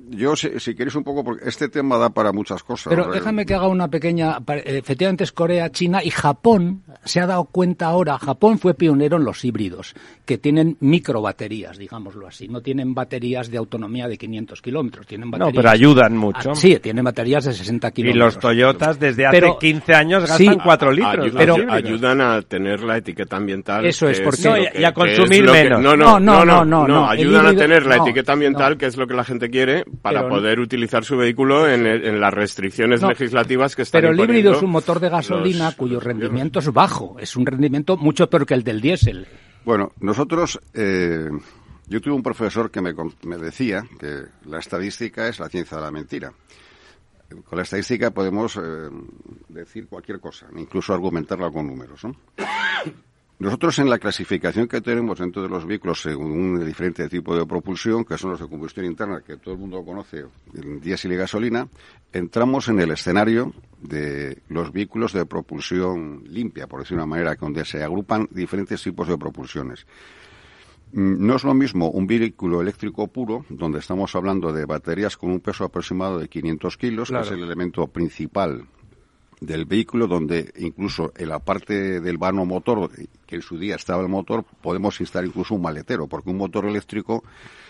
[0.10, 2.90] yo, si, si, queréis un poco, porque este tema da para muchas cosas.
[2.90, 4.38] Pero déjame que haga una pequeña...
[4.48, 6.84] Efectivamente es Corea, China y Japón.
[7.04, 9.96] Se ha dado cuenta ahora, Japón fue pionero en los híbridos,
[10.26, 12.48] que tienen microbaterías, digámoslo así.
[12.48, 15.54] No tienen baterías de autonomía de 500 kilómetros, tienen baterías...
[15.54, 16.52] No, pero ayudan mucho.
[16.52, 17.65] Ah, sí, tienen baterías de
[17.96, 21.32] y los Toyotas desde hace 15 años gastan 4 litros.
[21.36, 23.86] pero ayudan a tener la etiqueta ambiental.
[23.86, 24.72] Eso es, porque...
[24.78, 25.82] y a consumir menos.
[25.82, 29.14] no, no, no, no, no, ayudan a tener la etiqueta ambiental, que es lo que
[29.14, 34.14] la gente quiere, para poder utilizar su vehículo en, las restriccionines legislativas que están Pero
[34.14, 37.18] el híbrido es un motor de gasolina cuyo rendimiento es bajo.
[37.20, 39.28] Es un rendimiento mucho peor que el del diésel.
[39.64, 40.60] Bueno, nosotros...
[40.74, 41.30] Eh,
[41.88, 42.94] yo tuve un profesor que me,
[43.24, 46.34] me, decía que la estadística es la ciencia de la mentira
[47.44, 48.90] con la estadística podemos eh,
[49.50, 52.02] decir cualquier cosa, incluso argumentarla con números.
[53.38, 57.46] Nosotros en la clasificación que tenemos dentro de los vehículos según un diferente tipo de
[57.46, 60.26] propulsión, que son los de combustión interna, que todo el mundo conoce,
[60.82, 61.68] diésel y gasolina,
[62.14, 63.52] entramos en el escenario
[63.82, 69.10] de los vehículos de propulsión limpia, por decir una manera, donde se agrupan diferentes tipos
[69.10, 69.86] de propulsiones.
[70.96, 75.30] Mm, no es lo mismo un vehículo eléctrico puro, donde estamos hablando de baterías con
[75.30, 78.66] un peso aproximado de 500 kilos, que es el elemento principal
[79.42, 82.90] del vehículo, donde incluso en la parte del vano motor,
[83.26, 86.66] que en su día estaba el motor, podemos instalar incluso un maletero, porque un motor
[86.66, 87.26] eléctrico,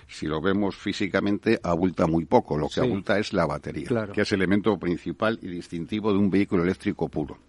[0.08, 2.60] si lo vemos físicamente, abulta muy poco.
[2.60, 6.30] Lo que abulta es la batería, que es el elemento principal y distintivo de un
[6.30, 7.40] vehículo eléctrico puro.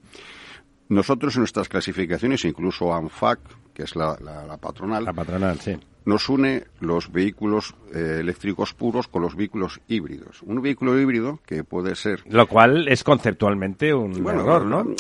[0.89, 3.41] Nosotros en nuestras clasificaciones, incluso ANFAC,
[3.75, 4.17] que es la,
[4.61, 5.77] patronal, la patronal sí.
[6.05, 10.43] nos une los vehículos eh, eléctricos puros con los vehículos híbridos.
[10.43, 12.23] Un vehículo híbrido que puede ser...
[12.27, 14.95] Lo cual es conceptualmente un error, ¿no?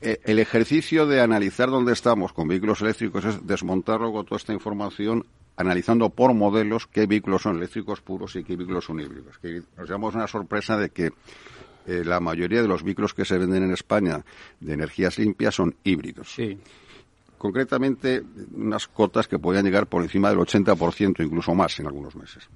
[0.00, 4.54] El, el, ejercicio de analizar dónde estamos con vehículos eléctricos es desmontar luego toda esta
[4.54, 5.24] información
[5.56, 9.38] analizando por modelos qué vehículos son eléctricos puros y qué vehículos son híbridos.
[9.38, 11.12] Que nos llevamos una sorpresa de que
[11.86, 14.24] eh, la mayoría de los vehículos que se venden en España
[14.60, 16.32] de energías limpias son híbridos.
[16.34, 16.58] Sí.
[17.38, 18.22] Concretamente,
[18.54, 22.48] unas cotas que podrían llegar por encima del 80%, incluso más en algunos meses.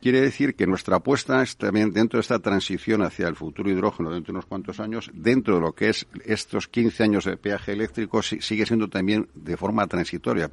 [0.00, 4.12] Quiere decir que nuestra apuesta es también dentro de esta transición hacia el futuro hidrógeno
[4.12, 7.72] dentro de unos cuantos años, dentro de lo que es estos 15 años de peaje
[7.72, 10.50] eléctrico, sigue siendo también de forma transitoria,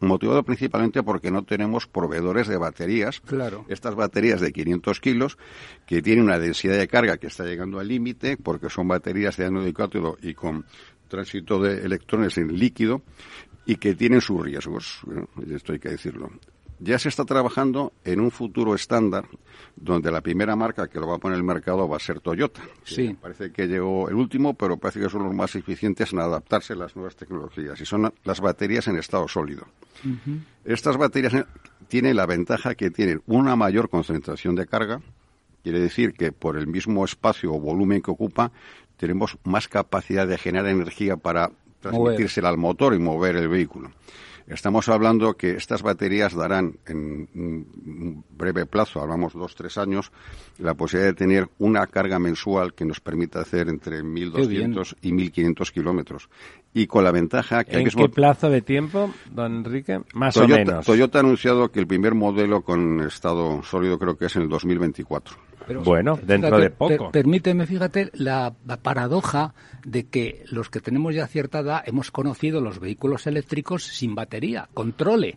[0.00, 3.20] motivado principalmente porque no tenemos proveedores de baterías.
[3.20, 3.64] Claro.
[3.68, 5.38] Estas baterías de 500 kilos,
[5.86, 9.46] que tienen una densidad de carga que está llegando al límite, porque son baterías de
[9.46, 10.66] ánodo y cátodo y con
[11.08, 13.02] tránsito de electrones en líquido,
[13.66, 15.00] y que tienen sus riesgos,
[15.50, 16.30] esto hay que decirlo.
[16.84, 19.24] Ya se está trabajando en un futuro estándar
[19.74, 22.20] donde la primera marca que lo va a poner en el mercado va a ser
[22.20, 22.60] Toyota.
[22.84, 23.16] Sí.
[23.18, 26.76] Parece que llegó el último, pero parece que son los más eficientes en adaptarse a
[26.76, 29.66] las nuevas tecnologías y son las baterías en estado sólido.
[30.66, 31.46] Estas baterías eh,
[31.88, 35.00] tienen la ventaja que tienen una mayor concentración de carga,
[35.62, 38.52] quiere decir que por el mismo espacio o volumen que ocupa
[38.98, 43.90] tenemos más capacidad de generar energía para transmitírsela al motor y mover el vehículo.
[44.46, 50.12] Estamos hablando que estas baterías darán en un breve plazo, hablamos dos, tres años,
[50.58, 55.72] la posibilidad de tener una carga mensual que nos permita hacer entre 1.200 y 1.500
[55.72, 56.28] kilómetros.
[56.74, 57.78] Y con la ventaja que...
[57.78, 60.02] ¿En qué plazo de tiempo, don Enrique?
[60.12, 60.86] Más Toyota, o menos.
[60.86, 64.48] Toyota ha anunciado que el primer modelo con estado sólido creo que es en el
[64.50, 65.36] 2024.
[65.84, 66.88] Bueno, dentro de poco.
[67.10, 69.54] per- permíteme, fíjate, la, la paradoja
[69.84, 74.68] de que los que tenemos ya cierta edad hemos conocido los vehículos eléctricos sin batería,
[74.74, 75.36] controle.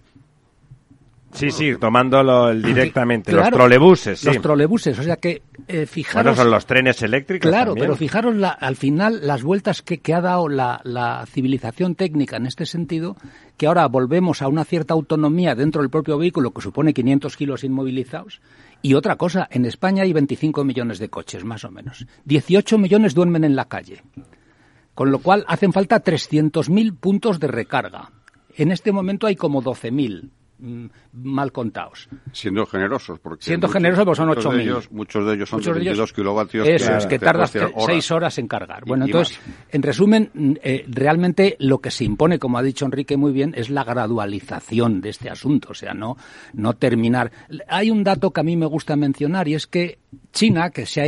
[1.33, 3.33] Sí, sí, tomándolo directamente.
[3.33, 4.27] los trolebuses, sí.
[4.27, 6.23] Los trolebuses, o sea que eh, fijaros...
[6.23, 7.85] Bueno, son los trenes eléctricos Claro, también.
[7.87, 12.37] pero fijaros la- al final las vueltas que, que ha dado la, la civilización técnica
[12.37, 13.17] en este sentido,
[13.57, 17.63] que ahora volvemos a una cierta autonomía dentro del propio vehículo que supone 500 kilos
[17.65, 18.39] inmovilizados.
[18.81, 22.05] Y otra cosa, en España hay 25 millones de coches, más o menos.
[22.25, 24.03] 18 millones duermen en la calle.
[24.93, 28.11] Con lo cual hacen falta 300.000 puntos de recarga.
[28.55, 30.29] En este momento hay como 12.000 mm,
[31.13, 32.09] mal contados.
[32.31, 34.61] Siendo generosos, porque Siendo muchos- generosos, pues son muchos de 8.000.
[34.61, 36.67] ellos- Muchos de ellos son Muchos de de ellos- 22 kilovatios.
[36.67, 38.83] Eso es, te- que tardas puedes tirar tre- seis horas en cargar.
[38.85, 39.39] Bueno, y entonces,
[39.69, 43.53] en resumen, mm, eh, realmente lo que se impone, como ha dicho Enrique muy bien,
[43.55, 46.17] es la gradualización de este asunto, o sea, no,
[46.53, 47.31] no terminar.
[47.67, 49.99] Hay un dato que a mí me gusta mencionar y es que
[50.31, 51.05] China, que se ha,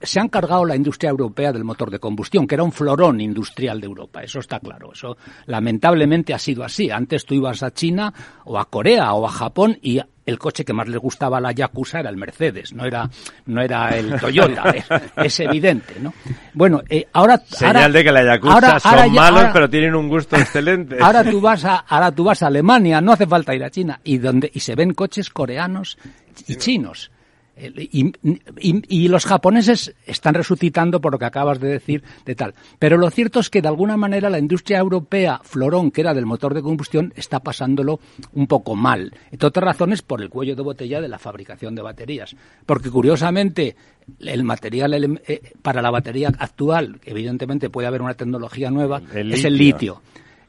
[0.00, 3.80] se han cargado la industria europea del motor de combustión, que era un florón industrial
[3.80, 4.92] de Europa, eso está claro.
[4.92, 5.16] Eso
[5.46, 6.90] lamentablemente ha sido así.
[6.90, 8.12] Antes tú ibas a China
[8.44, 11.50] o a Corea o a Japón y el coche que más les gustaba a la
[11.52, 13.10] Yakuza era el Mercedes, no era,
[13.46, 14.84] no era el Toyota, es,
[15.16, 16.14] es evidente, ¿no?
[16.54, 17.38] Bueno, eh, ahora...
[17.44, 20.98] Señal ahora- de que la Yakuza ahora- son ahora malos, pero tienen un gusto excelente.
[21.00, 24.00] Ahora tú vas a, ahora tú vas a Alemania, no hace falta ir a China,
[24.04, 25.98] y donde y se ven coches coreanos
[26.46, 27.10] y chinos.
[27.56, 28.12] El- Y,
[28.60, 32.54] y- y los japoneses están resucitando por lo que acabas de decir de tal.
[32.78, 36.26] Pero lo cierto es que de alguna manera la industria europea, Florón, que era del
[36.26, 38.00] motor de combustión, está pasándolo
[38.32, 39.12] un poco mal.
[39.30, 42.34] Entre otras razones por el cuello de botella de la fabricación de baterías.
[42.64, 43.76] Porque curiosamente
[44.20, 49.44] el material eh, para la batería actual, evidentemente puede haber una tecnología nueva, El es
[49.44, 50.00] el litio.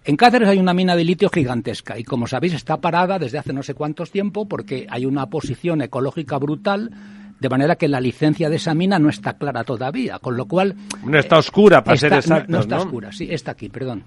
[0.05, 3.53] En Cáceres hay una mina de litio gigantesca y, como sabéis, está parada desde hace
[3.53, 6.91] no sé cuántos tiempo porque hay una posición ecológica brutal,
[7.39, 10.75] de manera que la licencia de esa mina no está clara todavía, con lo cual...
[11.05, 12.81] No está oscura, para ser no- exactos, No, está ¿no?
[12.83, 14.03] oscura, sí, está aquí, perdón.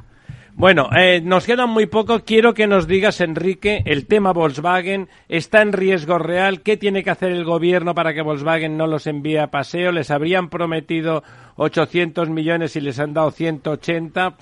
[0.54, 2.20] Bueno, eh, nos queda muy poco.
[2.24, 6.62] Quiero que nos digas, Enrique, el tema Volkswagen está en riesgo real.
[6.62, 9.92] ¿Qué tiene que hacer el gobierno para que Volkswagen no los envíe a paseo?
[9.92, 11.22] Les habrían prometido
[11.56, 14.34] 800 millones y les han dado 180.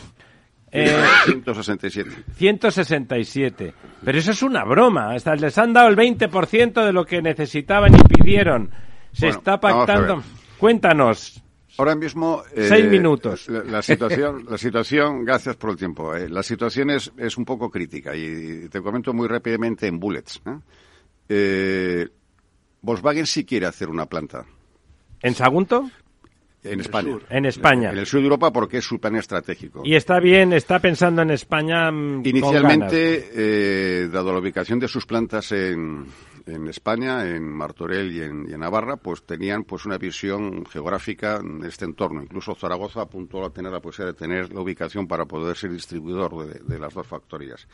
[0.76, 0.92] Eh,
[1.26, 2.10] 167.
[2.36, 3.74] 167.
[4.04, 5.12] Pero eso es una broma.
[5.14, 8.70] Hasta les han dado el 20% de lo que necesitaban y pidieron.
[9.12, 10.22] Se Bueno, está pactando.
[10.58, 11.40] Cuéntanos.
[11.78, 12.42] Ahora mismo.
[12.54, 13.48] eh, Seis minutos.
[13.48, 16.14] La, la situación, la situación, gracias por el tiempo.
[16.16, 20.42] eh, la situación es, es un poco crítica y te comento muy rápidamente en bullets.
[22.82, 24.44] Volkswagen sí quiere hacer una planta.
[25.22, 25.88] ¿En Sagunto?
[26.64, 27.18] En España.
[27.28, 27.90] En España.
[27.92, 29.82] En el sur de Europa porque es su plan estratégico.
[29.84, 31.90] Y está bien, está pensando en España.
[31.90, 32.22] mm.
[32.26, 36.06] Inicialmente, eh, dado la ubicación de sus plantas en,
[36.46, 41.36] en España, en Martorell y en, y en Navarra, pues tenían pues una visión geográfica
[41.36, 42.22] en este entorno.
[42.22, 46.46] Incluso Zaragoza apuntó a tener la posibilidad de tener la ubicación para poder ser distribuidor
[46.46, 47.66] de, de las dos factorías.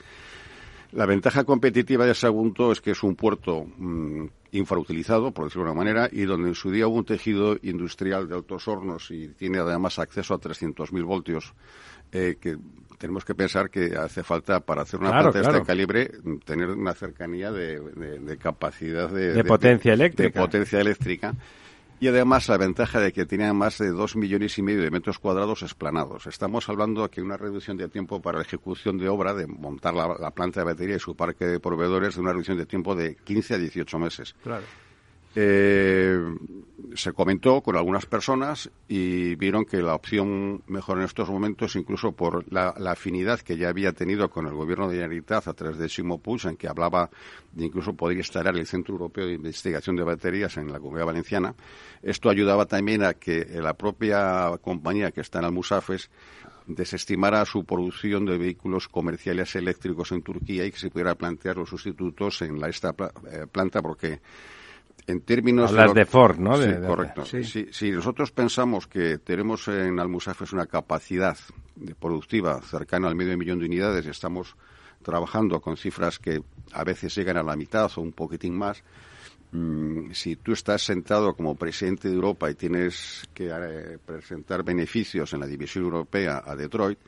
[0.93, 5.71] La ventaja competitiva de Sagunto es que es un puerto mm, infrautilizado, por decirlo de
[5.71, 9.29] una manera, y donde en su día hubo un tejido industrial de altos hornos y
[9.29, 11.55] tiene además acceso a 300.000 voltios,
[12.11, 12.57] eh, que
[12.99, 15.59] tenemos que pensar que hace falta para hacer una Claro, planta de claro.
[15.59, 20.41] este calibre mm, tener una cercanía de, de- de capacidad de, De potencia eléctrica.
[20.41, 21.35] de potencia eléctrica.
[22.01, 25.19] Y además la ventaja de que tenía más de dos millones y medio de metros
[25.19, 26.27] cuadrados esplanados.
[26.27, 29.93] Estamos hablando de que una reducción de tiempo para la ejecución de obra, de montar
[29.93, 32.95] la, la planta de batería y su parque de proveedores, de una reducción de tiempo
[32.95, 34.35] de 15 a 18 meses.
[34.43, 34.65] Claro.
[35.35, 36.19] Eh,
[36.95, 42.13] se comentó con algunas personas y vieron que la opción mejor en estos momentos, incluso
[42.13, 45.89] por la, afinidad que ya había tenido con el gobierno de Generalitat a través de
[45.89, 47.09] Simo Puig, en que hablaba
[47.53, 51.55] de incluso poder instalar el Centro Europeo de Investigación de Baterías en la Comunidad Valenciana.
[52.03, 56.11] Esto ayudaba también a que la propia compañía que está en Almusafes
[56.67, 61.69] desestimara su producción de vehículos comerciales eléctricos en Turquía y que se pudiera plantear los
[61.69, 62.95] sustitutos en la, esta
[63.31, 64.21] eh, planta porque
[65.07, 66.57] en términos Hablas de, Ford, ¿no?
[66.57, 67.25] Sí, correcto.
[67.25, 71.37] Si, nosotros pensamos que tenemos en Almusafes una capacidad
[71.77, 74.57] de productiva cercana al medio millón de unidades y estamos
[75.03, 76.43] trabajando con cifras que
[76.73, 78.83] a veces llegan a la mitad o un poquitín más,
[79.53, 85.33] mm, si tú estás sentado como presidente de Europa y tienes que eh, presentar beneficios
[85.33, 86.99] en la división europea a Detroit,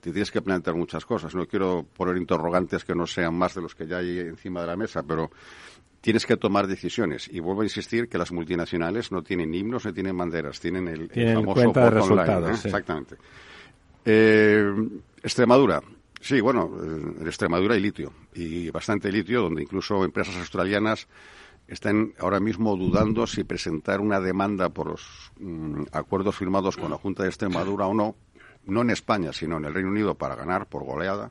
[0.00, 1.34] te tienes que plantear muchas cosas.
[1.34, 4.66] No quiero poner interrogantes que no sean más de los que ya hay encima de
[4.68, 5.30] la mesa, pero
[6.00, 7.28] tienes que tomar decisiones.
[7.32, 11.08] Y vuelvo a insistir que las multinacionales no tienen himnos ni tienen banderas, tienen el,
[11.08, 12.50] famoso cuenta de resultados.
[12.50, 12.68] ¿eh?
[12.68, 13.16] Exactamente.
[14.04, 14.72] Eh,
[15.22, 15.82] Extremadura.
[16.20, 21.06] Sí, bueno, en Extremadura hay litio y bastante litio, donde incluso empresas australianas
[21.68, 26.96] están ahora mismo dudando si presentar una demanda por los mm, acuerdos firmados con la
[26.96, 28.16] Junta de Extremadura o no,
[28.64, 31.30] no en España, sino en el Reino Unido para ganar por goleada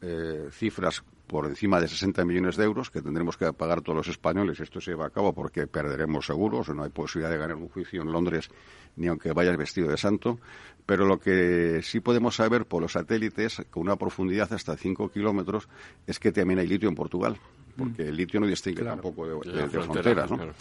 [0.00, 4.08] eh, cifras por encima de 60 millones de euros que tendremos que pagar todos los
[4.08, 4.60] españoles.
[4.60, 8.02] Esto se lleva a cabo porque perderemos seguros, no hay posibilidad de ganar un juicio
[8.02, 8.50] en Londres
[8.96, 10.38] ni aunque vayas vestido de santo.
[10.86, 15.68] Pero lo que sí podemos saber por los satélites, con una profundidad hasta 5 kilómetros,
[16.06, 17.38] es que también hay litio en Portugal,
[17.76, 20.30] porque el litio no distingue tampoco de, fronteras.
[20.30, 20.52] ¿no?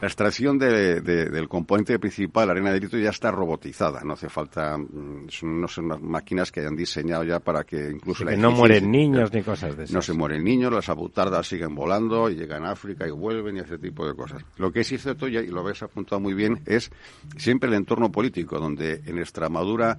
[0.00, 4.00] La extracción del componente principal, la arena de litio, ya está robotizada.
[4.04, 8.24] No hace falta, mm, no son unas máquinas que hayan diseñado ya para que incluso
[8.24, 9.94] que no mueren niños ni cosas de eso.
[9.94, 13.60] No se mueren niños, las abutardas siguen volando y llegan a África y vuelven y
[13.60, 14.44] ese tipo de cosas.
[14.56, 16.90] Lo que es cierto, y lo habéis apuntado muy bien, es
[17.36, 19.98] siempre el entorno político, donde en Extremadura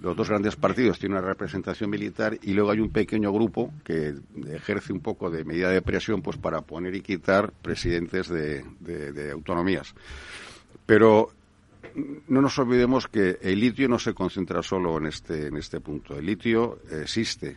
[0.00, 4.14] los dos grandes partidos tienen una representación militar y luego hay un pequeño grupo que
[4.52, 9.94] ejerce un poco de medida de presión pues para poner y quitar presidentes de, autonomías.
[10.84, 11.30] Pero
[12.28, 16.16] no nos olvidemos que el litio no se concentra solo en este en este punto.
[16.16, 17.56] El litio existe.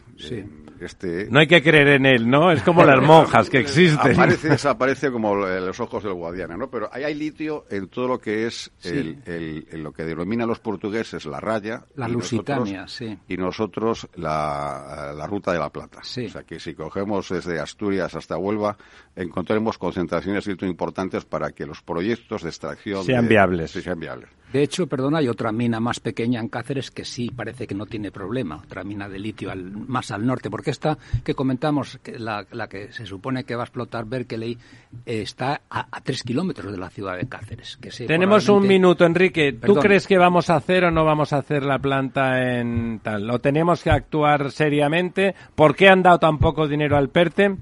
[0.80, 1.28] Este...
[1.30, 2.52] No hay que creer en él, ¿no?
[2.52, 4.14] Es como las monjas que existen.
[4.14, 6.70] Aparece, desaparece como los ojos del Guadiana, ¿no?
[6.70, 11.26] Pero hay, hay litio en todo lo que es el, lo que denominan los portugueses
[11.26, 11.84] la raya.
[11.96, 13.18] La Lusitania, sí.
[13.28, 16.00] Y nosotros la, la ruta de la plata.
[16.00, 18.78] O sea que si cogemos desde Asturias hasta Huelva,
[19.16, 23.72] encontraremos concentraciones de litio importantes para que los proyectos de extracción sean viables.
[23.72, 24.19] sean viables.
[24.52, 27.86] De hecho, perdona, hay otra mina más pequeña en Cáceres que sí parece que no
[27.86, 32.46] tiene problema, otra mina de litio más al norte, porque esta que comentamos, que la,
[32.68, 34.58] que se supone que va a explotar Berkeley,
[35.06, 37.78] está a, tres kilómetros de la ciudad de Cáceres.
[37.78, 39.54] Que Tenemos un minuto, Enrique.
[39.54, 43.28] ¿Tú crees que vamos a hacer o no vamos a hacer la planta en tal?
[43.28, 45.36] ¿Lo tenemos que actuar seriamente?
[45.54, 47.56] ¿Por qué han dado tan poco dinero al PERTE?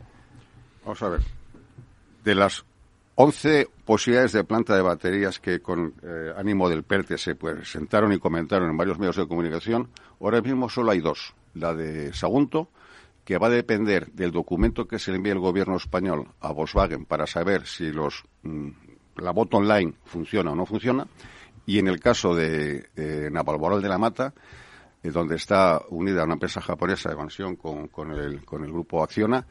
[0.85, 1.21] Vamos a ver.
[2.23, 2.63] De las
[3.19, 8.19] 11 posibilidades de planta de baterías que con eh, ánimo del PERTE se presentaron y
[8.19, 9.89] comentaron en varios medios de comunicación,
[10.21, 11.33] ahora mismo solo hay dos.
[11.55, 12.69] La de Sagunto,
[13.25, 17.05] que va a depender del documento que se le envíe el gobierno español a Volkswagen
[17.05, 18.69] para saber si los, mm,
[19.15, 21.07] la bot online funciona o no funciona.
[21.65, 24.31] Y en el caso de eh, Navalmoral de la Mata,
[25.01, 29.43] eh, donde está unida una empresa japonesa de mansión con, el, con el grupo Acciona,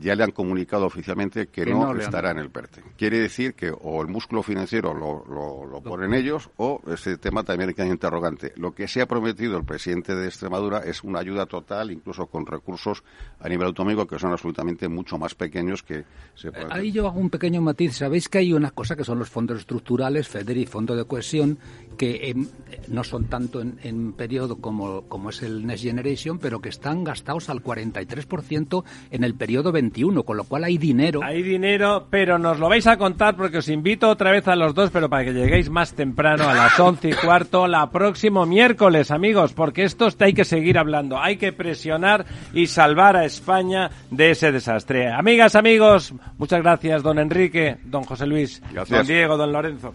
[0.00, 2.82] ya le han comunicado oficialmente que, no, estará en el PERTE.
[2.96, 5.24] Quiere decir que o el músculo financiero lo,
[5.66, 8.52] lo, ponen ellos o ese tema también hay interrogante.
[8.56, 12.46] Lo que se ha prometido el presidente de Extremadura es una ayuda total, incluso con
[12.46, 13.02] recursos
[13.40, 17.18] a nivel autonómico que son absolutamente mucho más pequeños que se pueden Ahí yo hago
[17.18, 17.96] un pequeño matiz.
[17.96, 21.58] Sabéis que hay una cosa que son los fondos estructurales, FEDER y Fondo de Cohesión,
[21.96, 22.46] que em,
[22.88, 27.04] no son tanto en, en periodo como, como es el Next Generation, pero que están
[27.04, 31.20] gastados al 43% en el periodo 21, con lo cual hay dinero.
[31.22, 34.74] Hay dinero, pero nos lo vais a contar porque os invito otra vez a los
[34.74, 39.10] dos, pero para que lleguéis más temprano a las once y cuarto, la próximo miércoles,
[39.10, 44.32] amigos, porque esto hay que seguir hablando, hay que presionar y salvar a España de
[44.32, 45.10] ese desastre.
[45.10, 49.94] Amigas, amigos, muchas gracias, don Enrique, don José Luis, don Diego, don Lorenzo.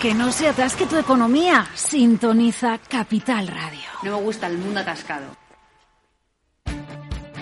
[0.00, 1.68] Que no se atasque tu economía.
[1.74, 3.80] Sintoniza Capital Radio.
[4.02, 5.36] No me gusta el mundo atascado.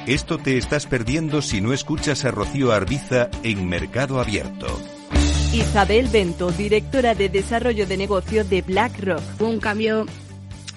[0.09, 4.67] Esto te estás perdiendo si no escuchas a Rocío Arbiza en Mercado Abierto.
[5.53, 9.23] Isabel Bento, directora de Desarrollo de Negocio de BlackRock.
[9.39, 10.07] Hubo un cambio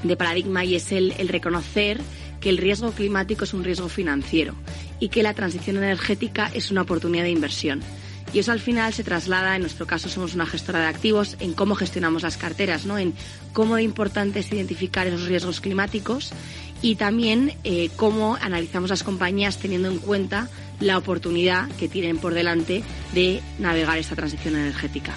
[0.03, 1.99] de paradigma y es el, el reconocer
[2.41, 4.53] que el riesgo climático es un riesgo financiero
[4.99, 7.81] y que la transición energética es una oportunidad de inversión.
[8.33, 11.53] Y eso al final se traslada, en nuestro caso somos una gestora de activos, en
[11.53, 12.97] cómo gestionamos las carteras, ¿no?
[12.97, 13.13] en
[13.53, 16.31] cómo de importante es identificar esos riesgos climáticos
[16.81, 22.33] y también eh, cómo analizamos las compañías teniendo en cuenta la oportunidad que tienen por
[22.33, 25.13] delante de navegar esta transición energética.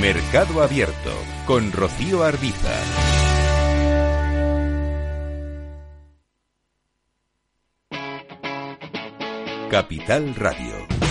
[0.00, 1.12] Mercado Abierto
[1.46, 3.13] con Rocío Arbiza.
[9.70, 11.03] Capital Radio.